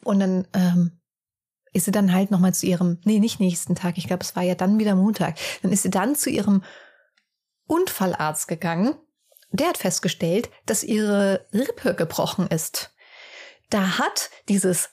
[0.04, 1.01] Und dann ähm,
[1.72, 4.42] ist sie dann halt nochmal zu ihrem, nee, nicht nächsten Tag, ich glaube, es war
[4.42, 6.62] ja dann wieder Montag, dann ist sie dann zu ihrem
[7.66, 8.94] Unfallarzt gegangen.
[9.50, 12.94] Der hat festgestellt, dass ihre Rippe gebrochen ist.
[13.70, 14.90] Da hat dieses,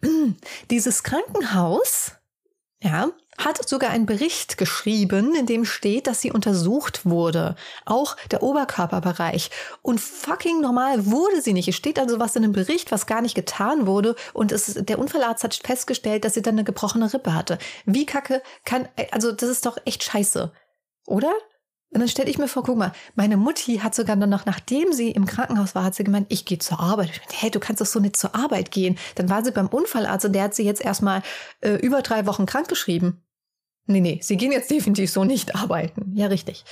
[0.70, 2.12] dieses Krankenhaus,
[2.80, 7.56] ja, hat sogar einen Bericht geschrieben, in dem steht, dass sie untersucht wurde.
[7.84, 9.50] Auch der Oberkörperbereich.
[9.82, 11.68] Und fucking normal wurde sie nicht.
[11.68, 14.16] Es steht also was in einem Bericht, was gar nicht getan wurde.
[14.32, 17.58] Und es, der Unfallarzt hat festgestellt, dass sie dann eine gebrochene Rippe hatte.
[17.84, 20.52] Wie kacke kann, also das ist doch echt scheiße.
[21.06, 21.32] Oder?
[21.90, 24.92] Und dann stelle ich mir vor, guck mal, meine Mutti hat sogar dann noch, nachdem
[24.92, 27.10] sie im Krankenhaus war, hat sie gemeint, ich gehe zur Arbeit.
[27.10, 28.98] Ich meine, hey, du kannst doch so nicht zur Arbeit gehen.
[29.14, 31.22] Dann war sie beim Unfallarzt und der hat sie jetzt erstmal
[31.60, 33.22] äh, über drei Wochen krankgeschrieben.
[33.86, 36.12] Nee, nee, sie gehen jetzt definitiv so nicht arbeiten.
[36.14, 36.64] Ja, richtig.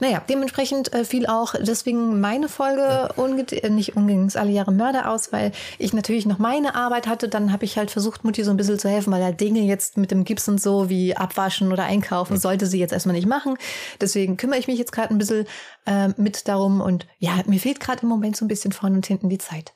[0.00, 5.10] Naja, dementsprechend äh, fiel auch deswegen meine Folge unge äh, nicht ungings alle Jahre Mörder
[5.10, 7.28] aus, weil ich natürlich noch meine Arbeit hatte.
[7.28, 9.96] Dann habe ich halt versucht, Mutti so ein bisschen zu helfen, weil er Dinge jetzt
[9.96, 13.56] mit dem Gips und so wie abwaschen oder einkaufen sollte sie jetzt erstmal nicht machen.
[14.00, 15.46] Deswegen kümmere ich mich jetzt gerade ein bisschen
[15.86, 19.06] äh, mit darum und ja, mir fehlt gerade im Moment so ein bisschen vorne und
[19.06, 19.74] hinten die Zeit.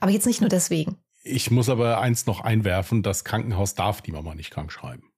[0.00, 0.96] Aber jetzt nicht nur deswegen.
[1.22, 5.09] Ich muss aber eins noch einwerfen, das Krankenhaus darf die Mama nicht krank schreiben.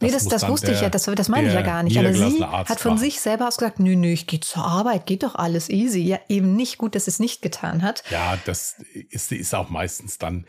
[0.00, 1.98] Das nee, das, das wusste der, ich ja, das, das meine ich ja gar nicht.
[1.98, 3.00] Aber sie hat von machen.
[3.00, 6.00] sich selber aus gesagt, nö, nö, ich gehe zur Arbeit, geht doch alles easy.
[6.00, 8.04] Ja, eben nicht gut, dass sie es nicht getan hat.
[8.10, 8.76] Ja, das
[9.10, 10.46] ist, ist auch meistens dann,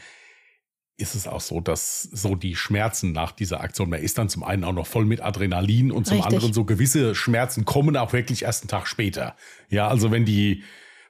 [0.97, 4.43] ist es auch so, dass so die Schmerzen nach dieser Aktion, man ist dann zum
[4.43, 6.35] einen auch noch voll mit Adrenalin und zum Richtig.
[6.35, 9.35] anderen so gewisse Schmerzen kommen auch wirklich erst einen Tag später.
[9.69, 10.63] Ja, also wenn die,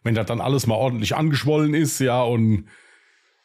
[0.03, 2.69] wenn das dann alles mal ordentlich angeschwollen ist, ja, und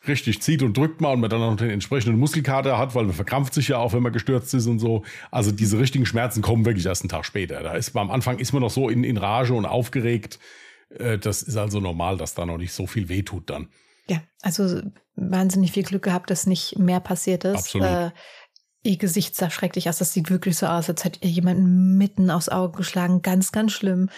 [0.09, 3.15] richtig zieht und drückt mal und man dann noch den entsprechenden Muskelkater hat, weil man
[3.15, 5.03] verkrampft sich ja auch, wenn man gestürzt ist und so.
[5.31, 7.63] Also diese richtigen Schmerzen kommen wirklich erst einen Tag später.
[7.63, 10.39] Da ist am Anfang ist man noch so in, in Rage und aufgeregt.
[10.91, 13.69] Äh, das ist also normal, dass da noch nicht so viel wehtut dann.
[14.09, 14.83] Ja, also
[15.17, 17.57] wahnsinnig viel Glück gehabt, dass nicht mehr passiert ist.
[17.57, 17.87] Absolut.
[17.87, 18.11] Äh,
[18.83, 19.99] ihr Gesicht sah schrecklich aus.
[19.99, 23.23] Das sieht wirklich so aus, als hätte ihr jemanden mitten aufs Auge geschlagen.
[23.23, 24.11] Ganz, ganz schlimm.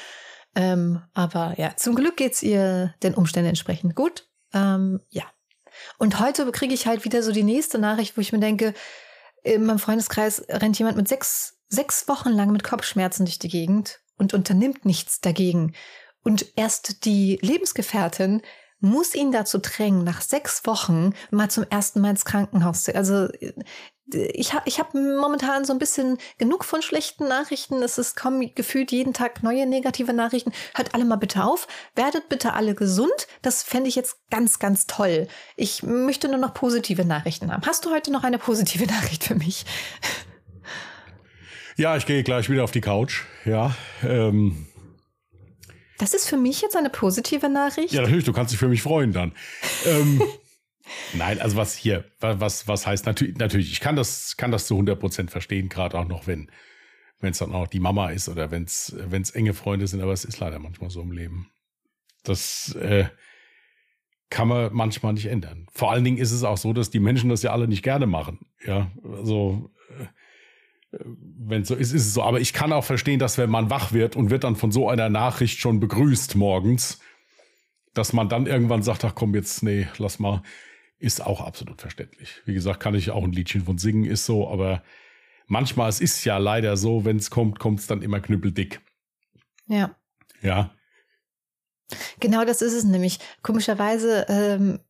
[0.57, 4.29] Ähm, aber ja, zum Glück geht's ihr den Umständen entsprechend gut.
[4.53, 5.25] Ähm, ja,
[5.99, 8.75] und heute kriege ich halt wieder so die nächste Nachricht, wo ich mir denke,
[9.43, 14.01] in meinem Freundeskreis rennt jemand mit sechs, sechs Wochen lang mit Kopfschmerzen durch die Gegend
[14.19, 15.75] und unternimmt nichts dagegen.
[16.23, 18.43] Und erst die Lebensgefährtin
[18.81, 22.95] muss ihn dazu drängen, nach sechs Wochen mal zum ersten Mal ins Krankenhaus zu.
[22.95, 23.29] Also
[24.13, 27.83] ich habe ich hab momentan so ein bisschen genug von schlechten Nachrichten.
[27.83, 30.53] Es ist kommen gefühlt jeden Tag neue negative Nachrichten.
[30.75, 31.67] Hört alle mal bitte auf.
[31.97, 33.27] Werdet bitte alle gesund.
[33.43, 35.27] Das fände ich jetzt ganz, ganz toll.
[35.57, 37.67] Ich möchte nur noch positive Nachrichten haben.
[37.67, 39.65] Hast du heute noch eine positive Nachricht für mich?
[41.77, 43.25] Ja, ich gehe gleich wieder auf die Couch.
[43.45, 43.75] Ja.
[44.03, 44.69] Ähm.
[45.99, 47.93] Das ist für mich jetzt eine positive Nachricht.
[47.93, 48.25] Ja, natürlich.
[48.25, 49.33] Du kannst dich für mich freuen dann.
[49.85, 50.23] ähm.
[51.15, 54.75] Nein, also was hier, was, was heißt natürlich, natürlich, ich kann das, kann das zu
[54.75, 56.49] 100 Prozent verstehen, gerade auch noch, wenn,
[57.23, 60.13] es dann auch die Mama ist oder wenn es, wenn es enge Freunde sind, aber
[60.13, 61.51] es ist leider manchmal so im Leben.
[62.23, 63.07] Das äh,
[64.31, 65.67] kann man manchmal nicht ändern.
[65.73, 68.07] Vor allen Dingen ist es auch so, dass die Menschen das ja alle nicht gerne
[68.07, 68.47] machen.
[68.65, 69.71] Ja, also
[71.05, 72.23] wenn so ist, ist es so.
[72.23, 74.89] Aber ich kann auch verstehen, dass wenn man wach wird und wird dann von so
[74.89, 76.99] einer Nachricht schon begrüßt morgens,
[77.95, 80.43] dass man dann irgendwann sagt, ach komm jetzt, nee, lass mal
[80.99, 82.41] ist auch absolut verständlich.
[82.47, 84.83] Wie gesagt, kann ich auch ein Liedchen von singen, ist so, aber
[85.47, 88.81] manchmal, es ist ja leider so, wenn es kommt, kommt es dann immer knüppeldick.
[89.67, 89.95] Ja.
[90.41, 90.75] Ja.
[92.19, 93.19] Genau das ist es nämlich.
[93.43, 94.81] Komischerweise ähm,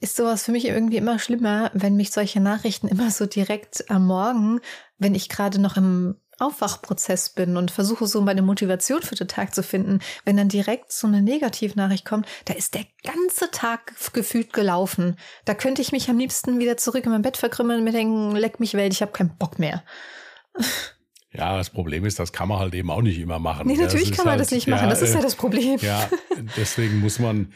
[0.00, 4.06] ist sowas für mich irgendwie immer schlimmer, wenn mich solche Nachrichten immer so direkt am
[4.06, 4.60] Morgen,
[4.98, 9.54] wenn ich gerade noch im Aufwachprozess bin und versuche so meine Motivation für den Tag
[9.54, 14.54] zu finden, wenn dann direkt so eine Negativnachricht kommt, da ist der ganze Tag gefühlt
[14.54, 15.16] gelaufen.
[15.44, 18.34] Da könnte ich mich am liebsten wieder zurück in mein Bett verkrümmeln und mir denken,
[18.34, 19.84] leck mich Welt, ich habe keinen Bock mehr.
[21.32, 23.68] Ja, das Problem ist, das kann man halt eben auch nicht immer machen.
[23.68, 24.82] Nee, natürlich kann man halt, das nicht machen.
[24.82, 25.78] Ja, das ist ja das Problem.
[25.80, 26.10] Ja,
[26.56, 27.52] deswegen muss man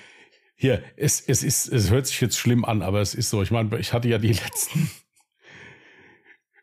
[0.57, 3.42] hier, es, es ist, es hört sich jetzt schlimm an, aber es ist so.
[3.42, 4.90] Ich meine, ich hatte ja die letzten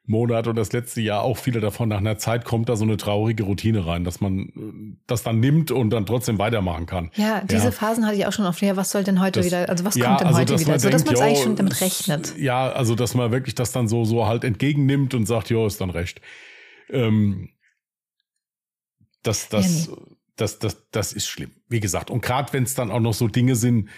[0.06, 1.90] Monat oder das letzte Jahr auch viele davon.
[1.90, 5.72] Nach einer Zeit kommt da so eine traurige Routine rein, dass man das dann nimmt
[5.72, 7.12] und dann trotzdem weitermachen kann.
[7.16, 7.72] Ja, diese ja.
[7.72, 8.62] Phasen hatte ich auch schon oft.
[8.62, 10.80] Ja, was soll denn heute das, wieder, also was ja, kommt denn also, heute wieder?
[10.80, 12.38] So, dass man es eigentlich schon damit rechnet.
[12.38, 15.82] Ja, also dass man wirklich das dann so, so halt entgegennimmt und sagt, ja, ist
[15.82, 16.22] dann recht.
[16.90, 17.50] Ähm,
[19.24, 20.11] das, das, ja, nee.
[20.42, 21.52] Das, das, das ist schlimm.
[21.70, 23.90] Wie gesagt, und gerade wenn es dann auch noch so Dinge sind,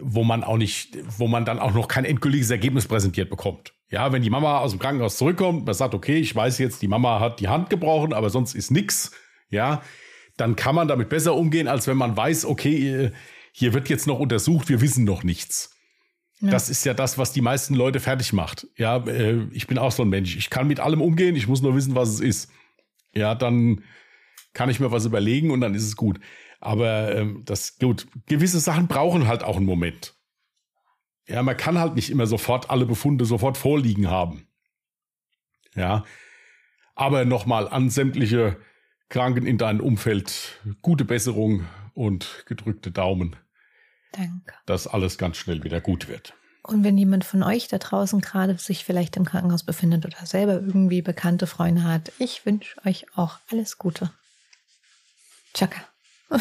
[0.00, 3.72] wo man auch nicht, wo man dann auch noch kein endgültiges Ergebnis präsentiert bekommt.
[3.90, 6.88] Ja, wenn die Mama aus dem Krankenhaus zurückkommt, man sagt, okay, ich weiß jetzt, die
[6.88, 9.12] Mama hat die Hand gebrochen, aber sonst ist nix,
[9.48, 9.82] ja,
[10.36, 13.10] dann kann man damit besser umgehen, als wenn man weiß, okay,
[13.52, 15.74] hier wird jetzt noch untersucht, wir wissen noch nichts.
[16.40, 16.50] Ja.
[16.50, 18.68] Das ist ja das, was die meisten Leute fertig macht.
[18.76, 20.36] Ja, äh, ich bin auch so ein Mensch.
[20.36, 22.50] Ich kann mit allem umgehen, ich muss nur wissen, was es ist.
[23.12, 23.82] Ja, dann
[24.52, 26.18] kann ich mir was überlegen und dann ist es gut.
[26.60, 30.14] Aber ähm, das gut, gewisse Sachen brauchen halt auch einen Moment.
[31.26, 34.48] Ja, man kann halt nicht immer sofort alle Befunde sofort vorliegen haben.
[35.74, 36.04] Ja.
[36.94, 38.56] Aber nochmal an sämtliche
[39.08, 43.36] Kranken in deinem Umfeld gute Besserung und gedrückte Daumen.
[44.12, 44.54] Danke.
[44.66, 46.34] Dass alles ganz schnell wieder gut wird.
[46.62, 50.54] Und wenn jemand von euch da draußen gerade sich vielleicht im Krankenhaus befindet oder selber
[50.54, 54.10] irgendwie bekannte Freunde hat, ich wünsche euch auch alles Gute.
[55.54, 55.80] Chaka.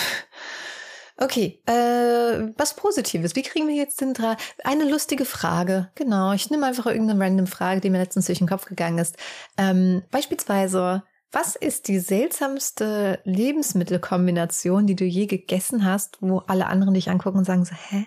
[1.19, 3.35] Okay, äh, was Positives.
[3.35, 4.39] Wie kriegen wir jetzt den Draht?
[4.63, 5.89] Eine lustige Frage.
[5.95, 9.17] Genau, ich nehme einfach irgendeine random Frage, die mir letztens durch den Kopf gegangen ist.
[9.57, 11.01] Ähm, beispielsweise,
[11.31, 17.39] was ist die seltsamste Lebensmittelkombination, die du je gegessen hast, wo alle anderen dich angucken
[17.39, 18.05] und sagen so, hä?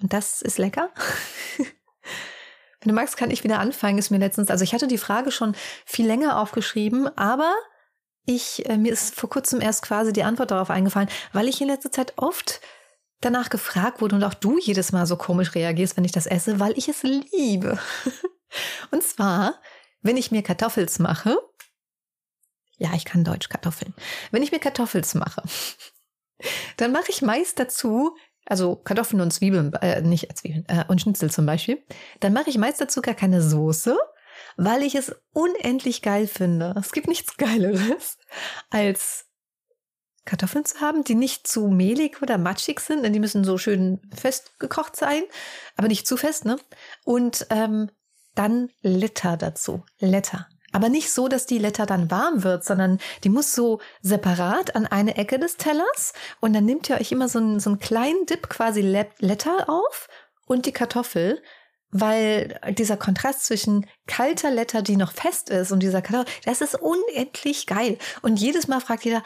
[0.00, 0.90] Und das ist lecker?
[2.80, 3.98] Wenn du magst, kann ich wieder anfangen.
[3.98, 5.54] Ist mir letztens, also ich hatte die Frage schon
[5.84, 7.54] viel länger aufgeschrieben, aber
[8.34, 11.68] ich, äh, mir ist vor kurzem erst quasi die Antwort darauf eingefallen, weil ich in
[11.68, 12.60] letzter Zeit oft
[13.20, 16.58] danach gefragt wurde und auch du jedes Mal so komisch reagierst, wenn ich das esse,
[16.60, 17.78] weil ich es liebe.
[18.90, 19.60] und zwar,
[20.00, 21.38] wenn ich mir Kartoffels mache,
[22.78, 23.94] ja, ich kann Deutsch Kartoffeln.
[24.30, 25.42] Wenn ich mir Kartoffels mache,
[26.78, 28.16] dann mache ich meist dazu,
[28.46, 31.82] also Kartoffeln und Zwiebeln, äh, nicht Zwiebeln, äh, und Schnitzel zum Beispiel,
[32.20, 33.98] dann mache ich meist dazu gar keine Soße,
[34.62, 36.74] weil ich es unendlich geil finde.
[36.78, 38.18] Es gibt nichts Geileres,
[38.68, 39.24] als
[40.26, 44.00] Kartoffeln zu haben, die nicht zu mehlig oder matschig sind, denn die müssen so schön
[44.14, 45.22] fest gekocht sein,
[45.76, 46.58] aber nicht zu fest, ne?
[47.04, 47.90] Und ähm,
[48.34, 49.82] dann Letter dazu.
[49.98, 50.46] Letter.
[50.72, 54.86] Aber nicht so, dass die Letter dann warm wird, sondern die muss so separat an
[54.86, 58.26] eine Ecke des Tellers und dann nehmt ihr euch immer so einen, so einen kleinen
[58.26, 60.08] Dip quasi Letter auf
[60.46, 61.42] und die Kartoffel
[61.92, 66.76] weil dieser Kontrast zwischen kalter Letter, die noch fest ist, und dieser Kartoffel, das ist
[66.80, 67.98] unendlich geil.
[68.22, 69.22] Und jedes Mal fragt jeder,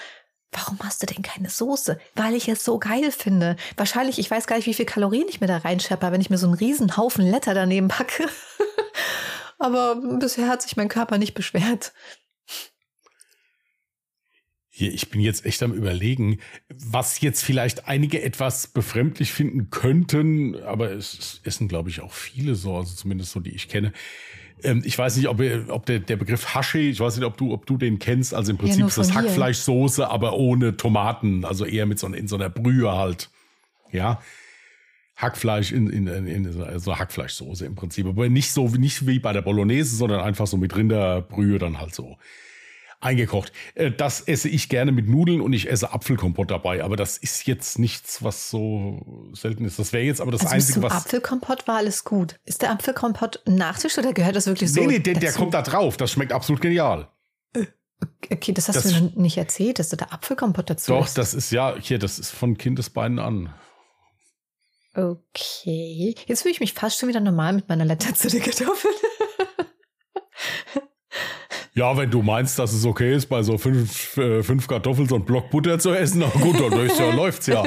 [0.53, 1.99] warum hast du denn keine Soße?
[2.15, 3.57] Weil ich es so geil finde.
[3.77, 6.39] Wahrscheinlich, ich weiß gar nicht, wie viel Kalorien ich mir da reinschepper, wenn ich mir
[6.39, 8.29] so einen riesen Haufen Letter daneben packe.
[9.59, 11.93] Aber bisher hat sich mein Körper nicht beschwert.
[14.77, 20.57] Hier, ich bin jetzt echt am überlegen, was jetzt vielleicht einige etwas befremdlich finden könnten,
[20.65, 23.93] aber es essen, glaube ich, auch viele so, also zumindest so, die ich kenne.
[24.65, 27.53] Ähm, ich weiß nicht, ob, ob der, der Begriff Hashi, ich weiß nicht, ob du,
[27.53, 28.35] ob du den kennst.
[28.35, 32.27] Also im Prinzip ja, ist das Hackfleischsoße, aber ohne Tomaten, also eher mit so, in
[32.27, 33.31] so einer Brühe halt.
[33.93, 34.21] Ja.
[35.15, 38.09] Hackfleisch in, in, in, in so Hackfleischsoße im Prinzip.
[38.09, 41.95] Aber nicht so, nicht wie bei der Bolognese, sondern einfach so mit Rinderbrühe dann halt
[41.95, 42.17] so
[43.05, 43.53] eingekocht.
[43.75, 46.83] Äh, das esse ich gerne mit Nudeln und ich esse Apfelkompott dabei.
[46.83, 49.79] Aber das ist jetzt nichts, was so selten ist.
[49.79, 50.93] Das wäre jetzt aber das also Einzige, was.
[50.93, 52.37] Apfelkompott war alles gut.
[52.45, 54.81] Ist der Apfelkompott ein Nachtisch oder gehört das wirklich so?
[54.81, 55.97] Nee, nee, der, der kommt da drauf.
[55.97, 57.09] Das schmeckt absolut genial.
[57.53, 57.67] Äh,
[58.31, 61.19] okay, das hast das, du noch nicht erzählt, dass du da Apfelkompott dazu Doch, isst.
[61.19, 63.55] das ist ja, hier, das ist von Kindesbeinen an.
[64.95, 66.15] Okay.
[66.27, 68.95] Jetzt fühle ich mich fast schon wieder normal mit meiner Letter zu den Kartoffeln.
[71.77, 75.17] Ja, wenn du meinst, dass es okay ist, bei so fünf, äh, fünf Kartoffeln so
[75.17, 77.65] ein Block Butter zu essen, na gut, dann ja, läuft's ja.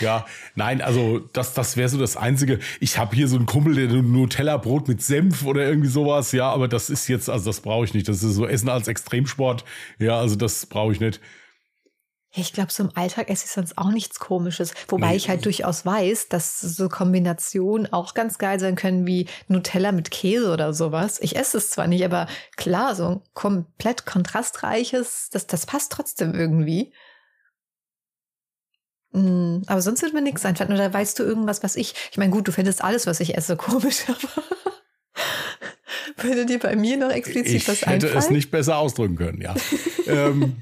[0.00, 0.26] Ja,
[0.56, 2.58] nein, also das, das wäre so das Einzige.
[2.80, 6.66] Ich habe hier so einen Kumpel, der Nutella-Brot mit Senf oder irgendwie sowas, ja, aber
[6.66, 8.08] das ist jetzt, also das brauche ich nicht.
[8.08, 9.64] Das ist so Essen als Extremsport.
[10.00, 11.20] Ja, also das brauche ich nicht.
[12.36, 14.74] Ich glaube, so im Alltag esse ich sonst auch nichts Komisches.
[14.88, 15.16] Wobei nee.
[15.16, 20.10] ich halt durchaus weiß, dass so Kombinationen auch ganz geil sein können wie Nutella mit
[20.10, 21.20] Käse oder sowas.
[21.20, 22.26] Ich esse es zwar nicht, aber
[22.56, 26.92] klar, so ein komplett kontrastreiches, das, das passt trotzdem irgendwie.
[29.12, 30.72] Mm, aber sonst wird mir nichts einfallen.
[30.72, 31.94] Oder weißt du irgendwas, was ich.
[32.10, 34.44] Ich meine, gut, du findest alles, was ich esse, komisch, aber.
[36.16, 37.98] würde dir bei mir noch explizit ich was einfallen?
[37.98, 39.54] Ich hätte es nicht besser ausdrücken können, ja.
[40.08, 40.56] ähm,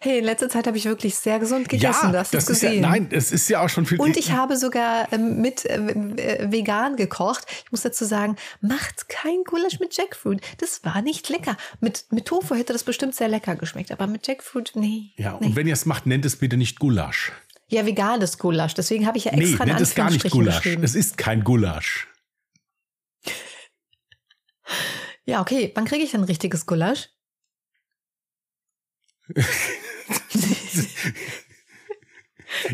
[0.00, 2.06] Hey, in letzter Zeit habe ich wirklich sehr gesund gegessen.
[2.06, 2.82] Ja, das es ist ja, gesehen.
[2.82, 4.00] nein, es ist ja auch schon viel.
[4.00, 7.44] Und ich habe sogar ähm, mit äh, äh, vegan gekocht.
[7.64, 10.40] Ich muss dazu sagen, macht kein Gulasch mit Jackfruit.
[10.58, 11.56] Das war nicht lecker.
[11.80, 15.12] Mit, mit Tofu hätte das bestimmt sehr lecker geschmeckt, aber mit Jackfruit, nee.
[15.16, 15.48] ja, nee.
[15.48, 17.32] und wenn ihr es macht, nennt es bitte nicht Gulasch.
[17.68, 18.74] Ja, veganes Gulasch.
[18.74, 20.64] Deswegen habe ich ja Nee, extra in nennt es gar nicht Gulasch.
[20.64, 22.08] Es ist kein Gulasch.
[25.24, 25.72] Ja, okay.
[25.74, 27.10] Wann kriege ich denn richtiges Gulasch?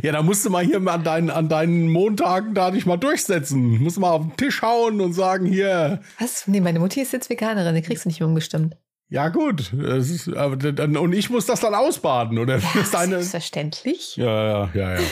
[0.03, 3.79] Ja, da musst du mal hier an deinen, an deinen Montagen da dich mal durchsetzen.
[3.83, 6.47] Musst mal auf den Tisch hauen und sagen, hier, Was?
[6.47, 7.75] Nee, meine Mutti ist jetzt Veganerin.
[7.75, 8.77] Die kriegst du nicht umgestimmt.
[9.09, 12.57] ja gut, ist, und ich muss das dann ausbaden, oder?
[12.59, 14.17] Ja, Das ist deine, selbstverständlich.
[14.17, 15.07] ja, ja, ja, ja.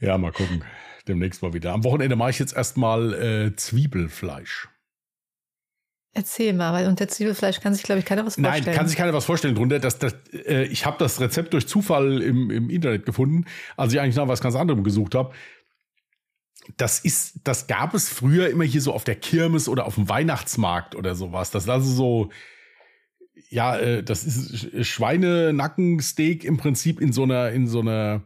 [0.00, 0.64] ja, mal gucken.
[1.06, 1.72] Demnächst mal wieder.
[1.72, 4.68] Am Wochenende mache ich jetzt erstmal äh, Zwiebelfleisch.
[6.14, 8.64] Erzähl mal, weil unter Zwiebelfleisch kann sich, glaube ich, keiner was vorstellen.
[8.64, 9.78] Nein, kann sich keiner was vorstellen drunter.
[9.78, 13.44] Das, das, äh, ich habe das Rezept durch Zufall im, im Internet gefunden,
[13.76, 15.32] als ich eigentlich nach was ganz anderem gesucht habe.
[16.76, 20.08] Das ist, das gab es früher immer hier so auf der Kirmes oder auf dem
[20.08, 21.50] Weihnachtsmarkt oder sowas.
[21.50, 22.30] Das ist also so,
[23.50, 28.22] ja, äh, das ist Sch- Schweinenackensteak im Prinzip in so einer, in so einer,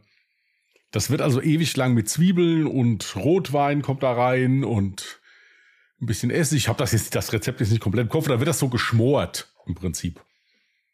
[0.91, 5.21] das wird also ewig lang mit Zwiebeln und Rotwein kommt da rein und
[6.03, 6.57] ein bisschen Essig.
[6.57, 8.69] Ich habe das jetzt, das Rezept jetzt nicht komplett im Kopf, da wird das so
[8.69, 10.21] geschmort im Prinzip.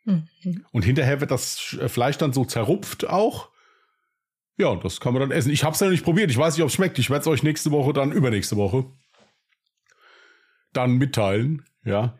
[0.06, 0.66] Mhm.
[0.72, 3.50] Und hinterher wird das äh, Fleisch dann so zerrupft auch.
[4.58, 5.52] Ja, und das kann man dann essen.
[5.52, 6.32] Ich habe es ja noch nicht probiert.
[6.32, 7.00] Ich weiß nicht, ob es schmeckt.
[7.00, 8.86] Ich werde es euch nächste Woche, dann übernächste Woche
[10.74, 11.66] dann mitteilen.
[11.84, 12.18] Ja.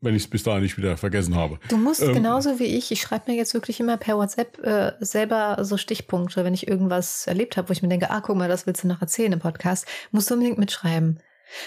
[0.00, 1.58] Wenn ich es bis dahin nicht wieder vergessen habe.
[1.68, 4.92] Du musst Ähm, genauso wie ich, ich schreibe mir jetzt wirklich immer per WhatsApp äh,
[5.00, 8.48] selber so Stichpunkte, wenn ich irgendwas erlebt habe, wo ich mir denke, ah, guck mal,
[8.48, 11.20] das willst du noch erzählen im Podcast, musst du unbedingt mitschreiben.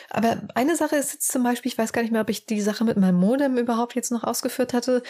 [0.09, 2.61] Aber eine Sache ist jetzt zum Beispiel, ich weiß gar nicht mehr, ob ich die
[2.61, 5.03] Sache mit meinem Modem überhaupt jetzt noch ausgeführt hatte.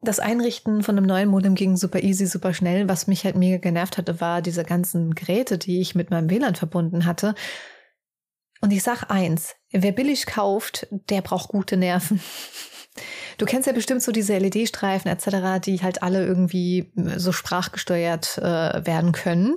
[0.00, 2.88] Das Einrichten von einem neuen Modem ging super easy, super schnell.
[2.88, 6.54] Was mich halt mega genervt hatte, war diese ganzen Geräte, die ich mit meinem WLAN
[6.54, 7.34] verbunden hatte.
[8.60, 12.20] Und ich sag eins, wer billig kauft, der braucht gute Nerven.
[13.38, 18.38] Du kennst ja bestimmt so diese LED-Streifen etc., die halt alle irgendwie äh, so sprachgesteuert
[18.38, 19.56] äh, werden können.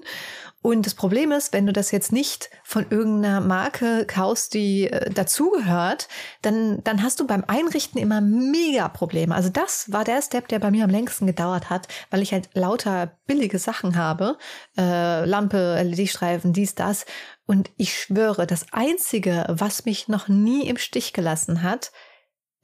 [0.64, 5.12] Und das Problem ist, wenn du das jetzt nicht von irgendeiner Marke kaufst, die äh,
[5.12, 6.08] dazugehört,
[6.42, 9.36] dann, dann hast du beim Einrichten immer mega Probleme.
[9.36, 12.50] Also das war der Step, der bei mir am längsten gedauert hat, weil ich halt
[12.54, 14.38] lauter billige Sachen habe.
[14.78, 17.06] Äh, Lampe, LED-Streifen, dies, das.
[17.46, 21.92] Und ich schwöre, das Einzige, was mich noch nie im Stich gelassen hat,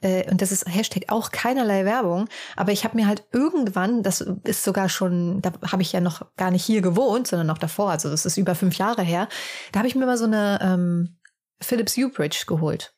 [0.04, 4.20] äh, und das ist Hashtag auch keinerlei Werbung, aber ich habe mir halt irgendwann, das
[4.20, 7.90] ist sogar schon, da habe ich ja noch gar nicht hier gewohnt, sondern noch davor,
[7.90, 9.28] also das ist über fünf Jahre her,
[9.72, 11.18] da habe ich mir mal so eine ähm,
[11.60, 12.94] Philips U-Bridge geholt.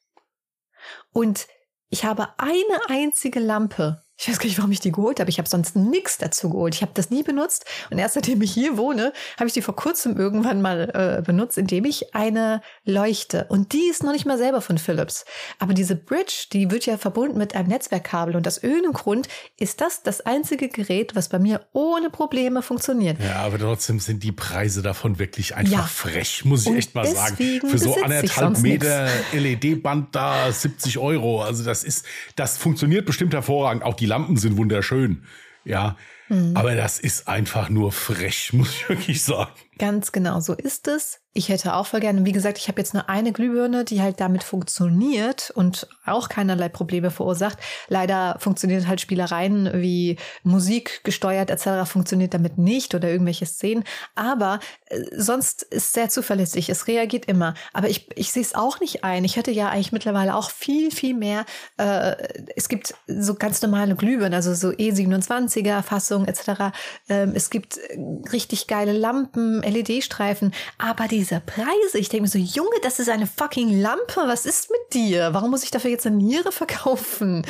[1.13, 1.47] Und
[1.89, 4.03] ich habe eine einzige Lampe.
[4.19, 5.29] Ich weiß gar nicht, warum ich die geholt habe.
[5.29, 6.75] Ich habe sonst nichts dazu geholt.
[6.75, 7.67] Ich habe das nie benutzt.
[7.91, 11.59] Und erst seitdem ich hier wohne, habe ich die vor kurzem irgendwann mal äh, benutzt,
[11.59, 13.45] indem ich eine leuchte.
[13.51, 15.27] Und die ist noch nicht mal selber von Philips.
[15.59, 18.37] Aber diese Bridge, die wird ja verbunden mit einem Netzwerkkabel.
[18.37, 23.19] Und aus irgendeinem Grund ist das das einzige Gerät, was bei mir ohne Probleme funktioniert.
[23.23, 25.83] Ja, aber trotzdem sind die Preise davon wirklich einfach Ja.
[25.83, 27.61] frech, muss ich Und echt mal sagen.
[27.69, 31.43] Für so anderthalb Meter LED-Band da 70 Euro.
[31.43, 33.83] Also das ist, das funktioniert bestimmt hervorragend.
[33.83, 35.25] Auch die Lampen sind wunderschön.
[35.65, 35.97] Ja,
[36.29, 36.57] Mhm.
[36.57, 39.53] aber das ist einfach nur frech, muss ich wirklich sagen.
[39.79, 41.21] Ganz genau, so ist es.
[41.37, 44.21] Ich hätte auch voll gerne, wie gesagt, ich habe jetzt nur eine Glühbirne, die halt
[44.21, 47.59] damit funktioniert und auch keinerlei Probleme verursacht.
[47.89, 51.87] Leider funktioniert halt Spielereien wie Musik gesteuert etc.
[51.87, 53.85] funktioniert damit nicht oder irgendwelche Szenen.
[54.15, 56.71] Aber äh, sonst ist sehr zuverlässig.
[56.71, 57.53] Es reagiert immer.
[57.75, 59.23] Aber ich, ich sehe es auch nicht ein.
[59.25, 61.45] Ich hätte ja eigentlich mittlerweile auch viel, viel mehr.
[61.77, 62.17] Äh,
[62.57, 66.73] es gibt so ganz normale Glühbirnen, also so E27er Fassung etc.
[67.11, 67.99] Ähm, es gibt äh,
[68.33, 70.53] richtig geile Lampen, LED-Streifen.
[70.79, 74.23] Aber diese Preise, ich denke mir so, Junge, das ist eine fucking Lampe.
[74.27, 75.33] Was ist mit dir?
[75.35, 77.45] Warum muss ich dafür jetzt eine Niere verkaufen?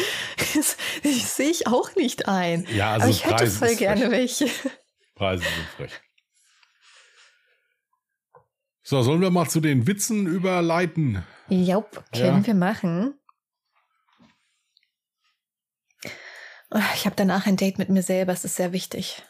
[0.54, 2.66] Das, das sehe ich auch nicht ein.
[2.74, 4.10] Ja, also Aber ich hätte Preise voll ist gerne frech.
[4.10, 4.46] welche.
[5.14, 5.92] Preise sind frech.
[8.82, 11.24] So, sollen wir mal zu den Witzen überleiten?
[11.48, 12.46] Jaup, können Ja.
[12.46, 13.14] wir machen.
[16.94, 19.22] Ich habe danach ein Date mit mir selber, es ist sehr wichtig.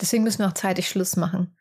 [0.00, 1.56] Deswegen müssen wir auch zeitig Schluss machen.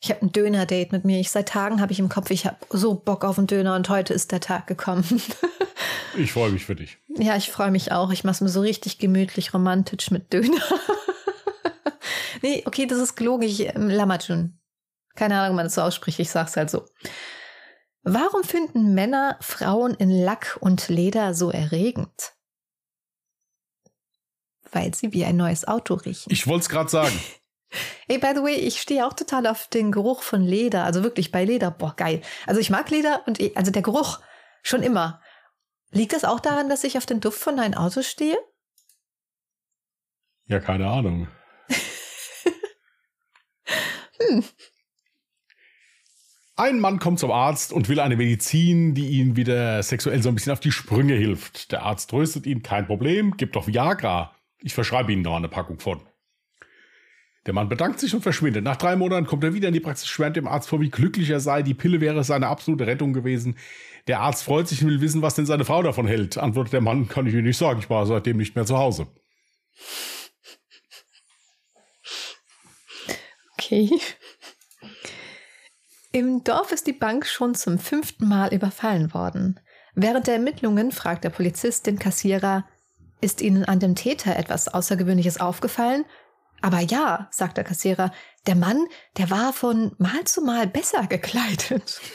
[0.00, 1.20] Ich habe ein Döner-Date mit mir.
[1.20, 3.88] Ich seit Tagen habe ich im Kopf, ich habe so Bock auf einen Döner und
[3.88, 5.04] heute ist der Tag gekommen.
[6.18, 6.98] Ich freue mich für dich.
[7.08, 8.10] ja, ich freue mich auch.
[8.10, 10.62] Ich mache es mir so richtig gemütlich, romantisch mit Döner.
[12.42, 13.42] nee, okay, das ist gelogen.
[13.42, 14.58] Ich, ähm, Lamajun.
[15.14, 16.18] Keine Ahnung, wie man das so ausspricht.
[16.18, 16.86] Ich sag's halt so.
[18.02, 22.34] Warum finden Männer Frauen in Lack und Leder so erregend?
[24.72, 26.32] Weil sie wie ein neues Auto riechen.
[26.32, 27.18] Ich wollte es gerade sagen.
[28.08, 30.84] Hey, by the way, ich stehe auch total auf den Geruch von Leder.
[30.84, 31.70] Also wirklich bei Leder.
[31.70, 32.22] Boah, geil.
[32.46, 34.20] Also ich mag Leder und eh, also der Geruch
[34.62, 35.20] schon immer.
[35.90, 38.38] Liegt das auch daran, dass ich auf den Duft von einem Auto stehe?
[40.46, 41.28] Ja, keine Ahnung.
[44.18, 44.44] hm.
[46.58, 50.34] Ein Mann kommt zum Arzt und will eine Medizin, die ihn wieder sexuell so ein
[50.34, 51.70] bisschen auf die Sprünge hilft.
[51.72, 54.34] Der Arzt tröstet ihn, kein Problem, gibt doch Viagra.
[54.58, 56.00] Ich verschreibe Ihnen noch eine Packung von.
[57.46, 58.64] Der Mann bedankt sich und verschwindet.
[58.64, 61.30] Nach drei Monaten kommt er wieder in die Praxis, schwärmt dem Arzt vor, wie glücklich
[61.30, 61.62] er sei.
[61.62, 63.56] Die Pille wäre seine absolute Rettung gewesen.
[64.08, 66.38] Der Arzt freut sich und will wissen, was denn seine Frau davon hält.
[66.38, 69.06] Antwortet der Mann, kann ich Ihnen nicht sagen, ich war seitdem nicht mehr zu Hause.
[73.52, 73.90] Okay.
[76.12, 79.60] Im Dorf ist die Bank schon zum fünften Mal überfallen worden.
[79.94, 82.66] Während der Ermittlungen fragt der Polizist den Kassierer,
[83.20, 86.04] ist Ihnen an dem Täter etwas Außergewöhnliches aufgefallen?
[86.66, 88.10] Aber ja, sagt der Kassierer,
[88.48, 88.88] der Mann,
[89.18, 92.00] der war von Mal zu Mal besser gekleidet.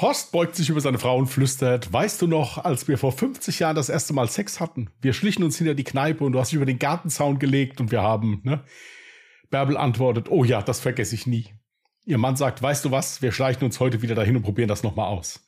[0.00, 3.58] Horst beugt sich über seine Frau und flüstert, weißt du noch, als wir vor 50
[3.58, 4.88] Jahren das erste Mal Sex hatten?
[5.02, 7.90] Wir schlichen uns hinter die Kneipe und du hast dich über den Gartenzaun gelegt und
[7.90, 8.64] wir haben, ne?
[9.50, 11.52] Bärbel antwortet, oh ja, das vergesse ich nie.
[12.06, 14.82] Ihr Mann sagt, weißt du was, wir schleichen uns heute wieder dahin und probieren das
[14.82, 15.44] nochmal aus.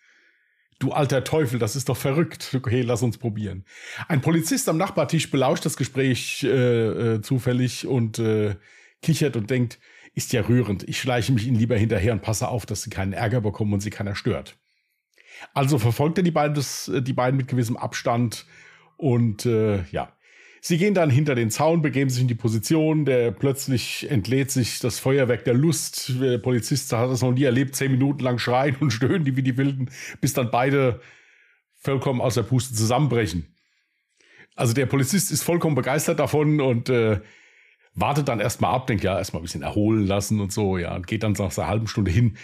[0.78, 2.52] Du alter Teufel, das ist doch verrückt.
[2.54, 3.64] Okay, lass uns probieren.
[4.08, 8.56] Ein Polizist am Nachbartisch belauscht das Gespräch äh, äh, zufällig und äh,
[9.00, 9.78] kichert und denkt,
[10.14, 10.86] ist ja rührend.
[10.88, 13.80] Ich schleiche mich ihnen lieber hinterher und passe auf, dass sie keinen Ärger bekommen und
[13.80, 14.58] sie keiner stört.
[15.54, 18.46] Also verfolgt er die beiden, das, äh, die beiden mit gewissem Abstand
[18.96, 20.12] und äh, ja.
[20.68, 24.80] Sie gehen dann hinter den Zaun, begeben sich in die Position, der plötzlich entlädt sich
[24.80, 26.20] das Feuerwerk der Lust.
[26.20, 29.44] Der Polizist hat das noch nie erlebt, zehn Minuten lang schreien und stöhnen die wie
[29.44, 29.90] die Wilden,
[30.20, 31.00] bis dann beide
[31.76, 33.46] vollkommen aus der Puste zusammenbrechen.
[34.56, 37.20] Also der Polizist ist vollkommen begeistert davon und äh,
[37.94, 41.06] wartet dann erstmal ab, denkt ja, erstmal ein bisschen erholen lassen und so, ja, und
[41.06, 42.38] geht dann nach einer halben Stunde hin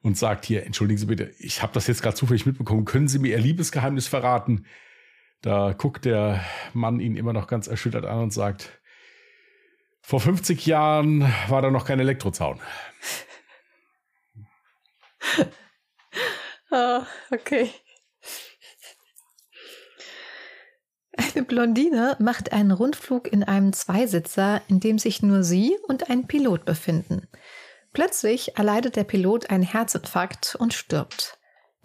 [0.00, 3.18] und sagt hier, entschuldigen Sie bitte, ich habe das jetzt gerade zufällig mitbekommen, können Sie
[3.18, 4.64] mir Ihr Liebesgeheimnis verraten?
[5.46, 8.80] Da guckt der Mann ihn immer noch ganz erschüttert an und sagt,
[10.02, 12.60] vor 50 Jahren war da noch kein Elektrozaun.
[16.72, 17.70] oh, okay.
[21.16, 26.26] Eine Blondine macht einen Rundflug in einem Zweisitzer, in dem sich nur sie und ein
[26.26, 27.28] Pilot befinden.
[27.92, 31.35] Plötzlich erleidet der Pilot einen Herzinfarkt und stirbt.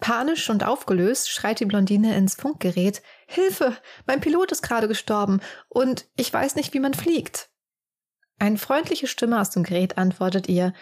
[0.02, 3.74] Panisch und aufgelöst schreit die Blondine ins Funkgerät Hilfe,
[4.06, 7.48] mein Pilot ist gerade gestorben und ich weiß nicht, wie man fliegt.
[8.38, 10.74] Eine freundliche Stimme aus dem Gerät antwortet ihr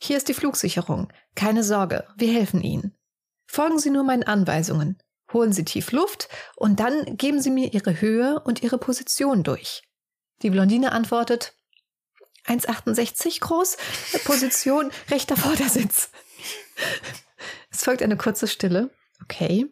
[0.00, 1.12] Hier ist die Flugsicherung.
[1.34, 2.96] Keine Sorge, wir helfen Ihnen.
[3.46, 5.02] Folgen Sie nur meinen Anweisungen
[5.32, 9.82] holen Sie tief Luft und dann geben Sie mir Ihre Höhe und Ihre Position durch.
[10.42, 11.54] Die Blondine antwortet
[12.46, 13.76] 1,68 groß,
[14.24, 16.10] Position rechter Vordersitz.
[17.70, 18.90] Es folgt eine kurze Stille.
[19.22, 19.66] Okay.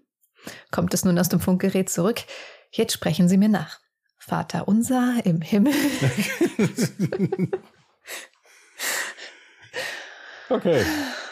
[0.70, 2.22] Kommt es nun aus dem Funkgerät zurück?
[2.70, 3.80] Jetzt sprechen Sie mir nach.
[4.18, 5.72] Vater unser im Himmel.
[10.48, 10.84] okay.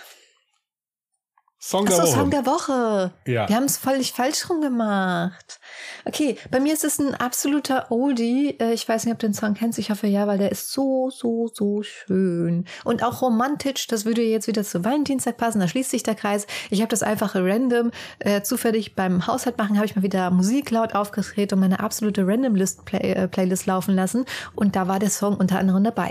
[1.66, 2.06] Song der Woche.
[2.08, 3.12] Song der Woche.
[3.26, 3.48] Ja.
[3.48, 5.60] Wir haben es völlig falsch rum gemacht.
[6.04, 8.54] Okay, bei mir ist es ein absoluter Oldie.
[8.60, 9.78] Äh, ich weiß nicht, ob du den Song kennst.
[9.78, 12.66] Ich hoffe ja, weil der ist so, so, so schön.
[12.84, 13.86] Und auch romantisch.
[13.86, 15.58] Das würde jetzt wieder zu Valentinstag passen.
[15.58, 16.46] Da schließt sich der Kreis.
[16.68, 20.70] Ich habe das einfach random, äh, zufällig beim Haushalt machen, habe ich mal wieder Musik
[20.70, 24.26] laut aufgedreht und meine absolute Random List Play äh, laufen lassen.
[24.54, 26.10] Und da war der Song unter anderem dabei.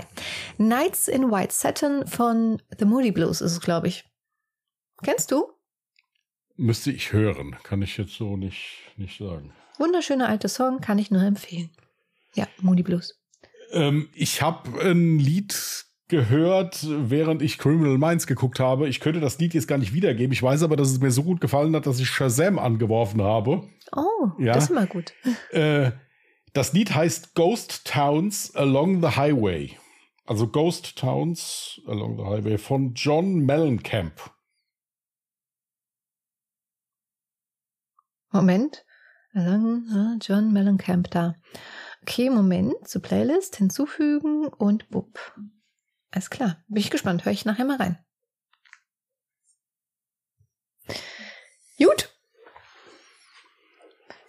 [0.58, 4.04] Nights in White Satin von The Moody Blues ist es, glaube ich.
[5.04, 5.48] Kennst du?
[6.56, 9.52] Müsste ich hören, kann ich jetzt so nicht, nicht sagen.
[9.78, 11.70] Wunderschöner alter Song, kann ich nur empfehlen.
[12.34, 13.20] Ja, Moody Blues.
[13.72, 18.88] Ähm, ich habe ein Lied gehört, während ich Criminal Minds geguckt habe.
[18.88, 20.32] Ich könnte das Lied jetzt gar nicht wiedergeben.
[20.32, 23.68] Ich weiß aber, dass es mir so gut gefallen hat, dass ich Shazam angeworfen habe.
[23.94, 24.52] Oh, ja.
[24.54, 25.12] das ist mal gut.
[25.50, 25.92] Äh,
[26.52, 29.76] das Lied heißt Ghost Towns Along the Highway.
[30.24, 34.33] Also Ghost Towns Along the Highway von John Mellencamp.
[38.34, 38.84] Moment.
[39.32, 41.34] John Mellencamp da.
[42.02, 42.86] Okay, Moment.
[42.86, 45.18] Zur Playlist hinzufügen und bupp.
[46.10, 46.62] Alles klar.
[46.68, 47.24] Bin ich gespannt.
[47.24, 47.98] Hör ich nachher mal rein.
[51.78, 52.10] Gut.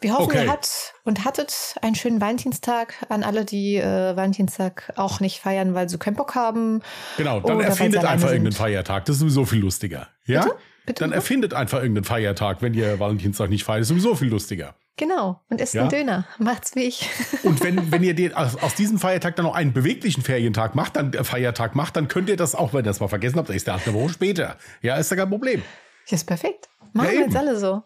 [0.02, 0.46] Wir hoffen, Okay.
[0.46, 5.74] ihr habt und hattet einen schönen Valentinstag an alle, die äh, Valentinstag auch nicht feiern,
[5.74, 6.82] weil sie keinen Bock haben.
[7.18, 9.06] Genau, dann erfindet einfach irgendeinen Feiertag.
[9.06, 10.10] Das ist sowieso viel lustiger.
[10.26, 10.44] Ja?
[10.44, 10.58] Bitte?
[10.86, 13.82] Bitte Dann erfindet einfach irgendeinen Feiertag, wenn ihr Valentinstag nicht feiert.
[13.82, 14.76] Ist sowieso viel lustiger.
[14.98, 15.42] Genau.
[15.50, 15.82] Und esst Ja?
[15.82, 16.28] einen Döner.
[16.38, 17.10] Macht's wie ich.
[17.44, 20.96] Und wenn, wenn ihr den, aus, aus diesem Feiertag dann noch einen beweglichen Ferientag macht,
[20.96, 23.50] dann äh, Feiertag macht, dann könnt ihr das auch, wenn ihr das mal vergessen habt,
[23.50, 24.58] ist der halt eine Woche später.
[24.82, 25.64] Ja, ist ja kein Problem.
[26.10, 26.70] Das ist perfekt.
[26.94, 27.84] Machen Ja, wir jetzt alle so.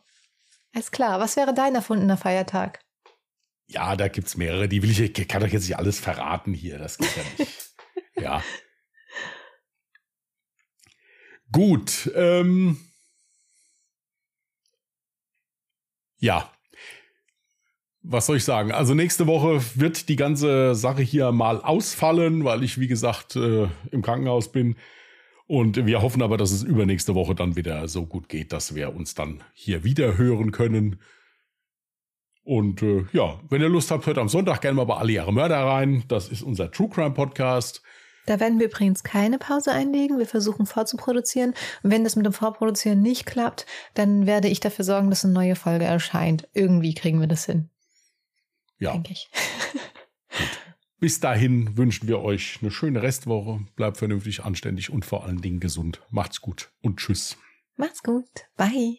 [0.75, 1.19] Alles klar.
[1.19, 2.79] Was wäre dein erfundener Feiertag?
[3.65, 4.67] Ja, da gibt's mehrere.
[4.67, 6.77] Die will ich, ich kann doch jetzt nicht alles verraten hier.
[6.77, 7.69] Das geht ja nicht.
[8.19, 8.43] ja.
[11.51, 12.11] Gut.
[12.15, 12.77] Ähm,
[16.19, 16.51] ja.
[18.01, 18.71] Was soll ich sagen?
[18.71, 23.67] Also nächste Woche wird die ganze Sache hier mal ausfallen, weil ich, wie gesagt, äh,
[23.91, 24.77] im Krankenhaus bin.
[25.47, 28.95] Und wir hoffen aber, dass es übernächste Woche dann wieder so gut geht, dass wir
[28.95, 31.01] uns dann hier wieder hören können.
[32.43, 35.33] Und äh, ja, wenn ihr Lust habt, hört am Sonntag gerne mal bei Alle Ihre
[35.33, 36.03] Mörder rein.
[36.07, 37.83] Das ist unser True Crime Podcast.
[38.29, 40.19] Da werden wir übrigens keine Pause einlegen.
[40.19, 41.55] Wir versuchen vorzuproduzieren.
[41.81, 43.65] Und wenn das mit dem Vorproduzieren nicht klappt,
[43.95, 46.47] dann werde ich dafür sorgen, dass eine neue Folge erscheint.
[46.53, 47.69] Irgendwie kriegen wir das hin,
[48.77, 49.31] Ja, denke ich.
[50.99, 53.61] bis dahin wünschen wir euch eine schöne Restwoche.
[53.75, 56.01] Bleibt vernünftig, anständig und vor allen Dingen gesund.
[56.11, 57.35] Macht's gut und tschüss.
[57.77, 58.29] Macht's gut.
[58.57, 58.97] Bye.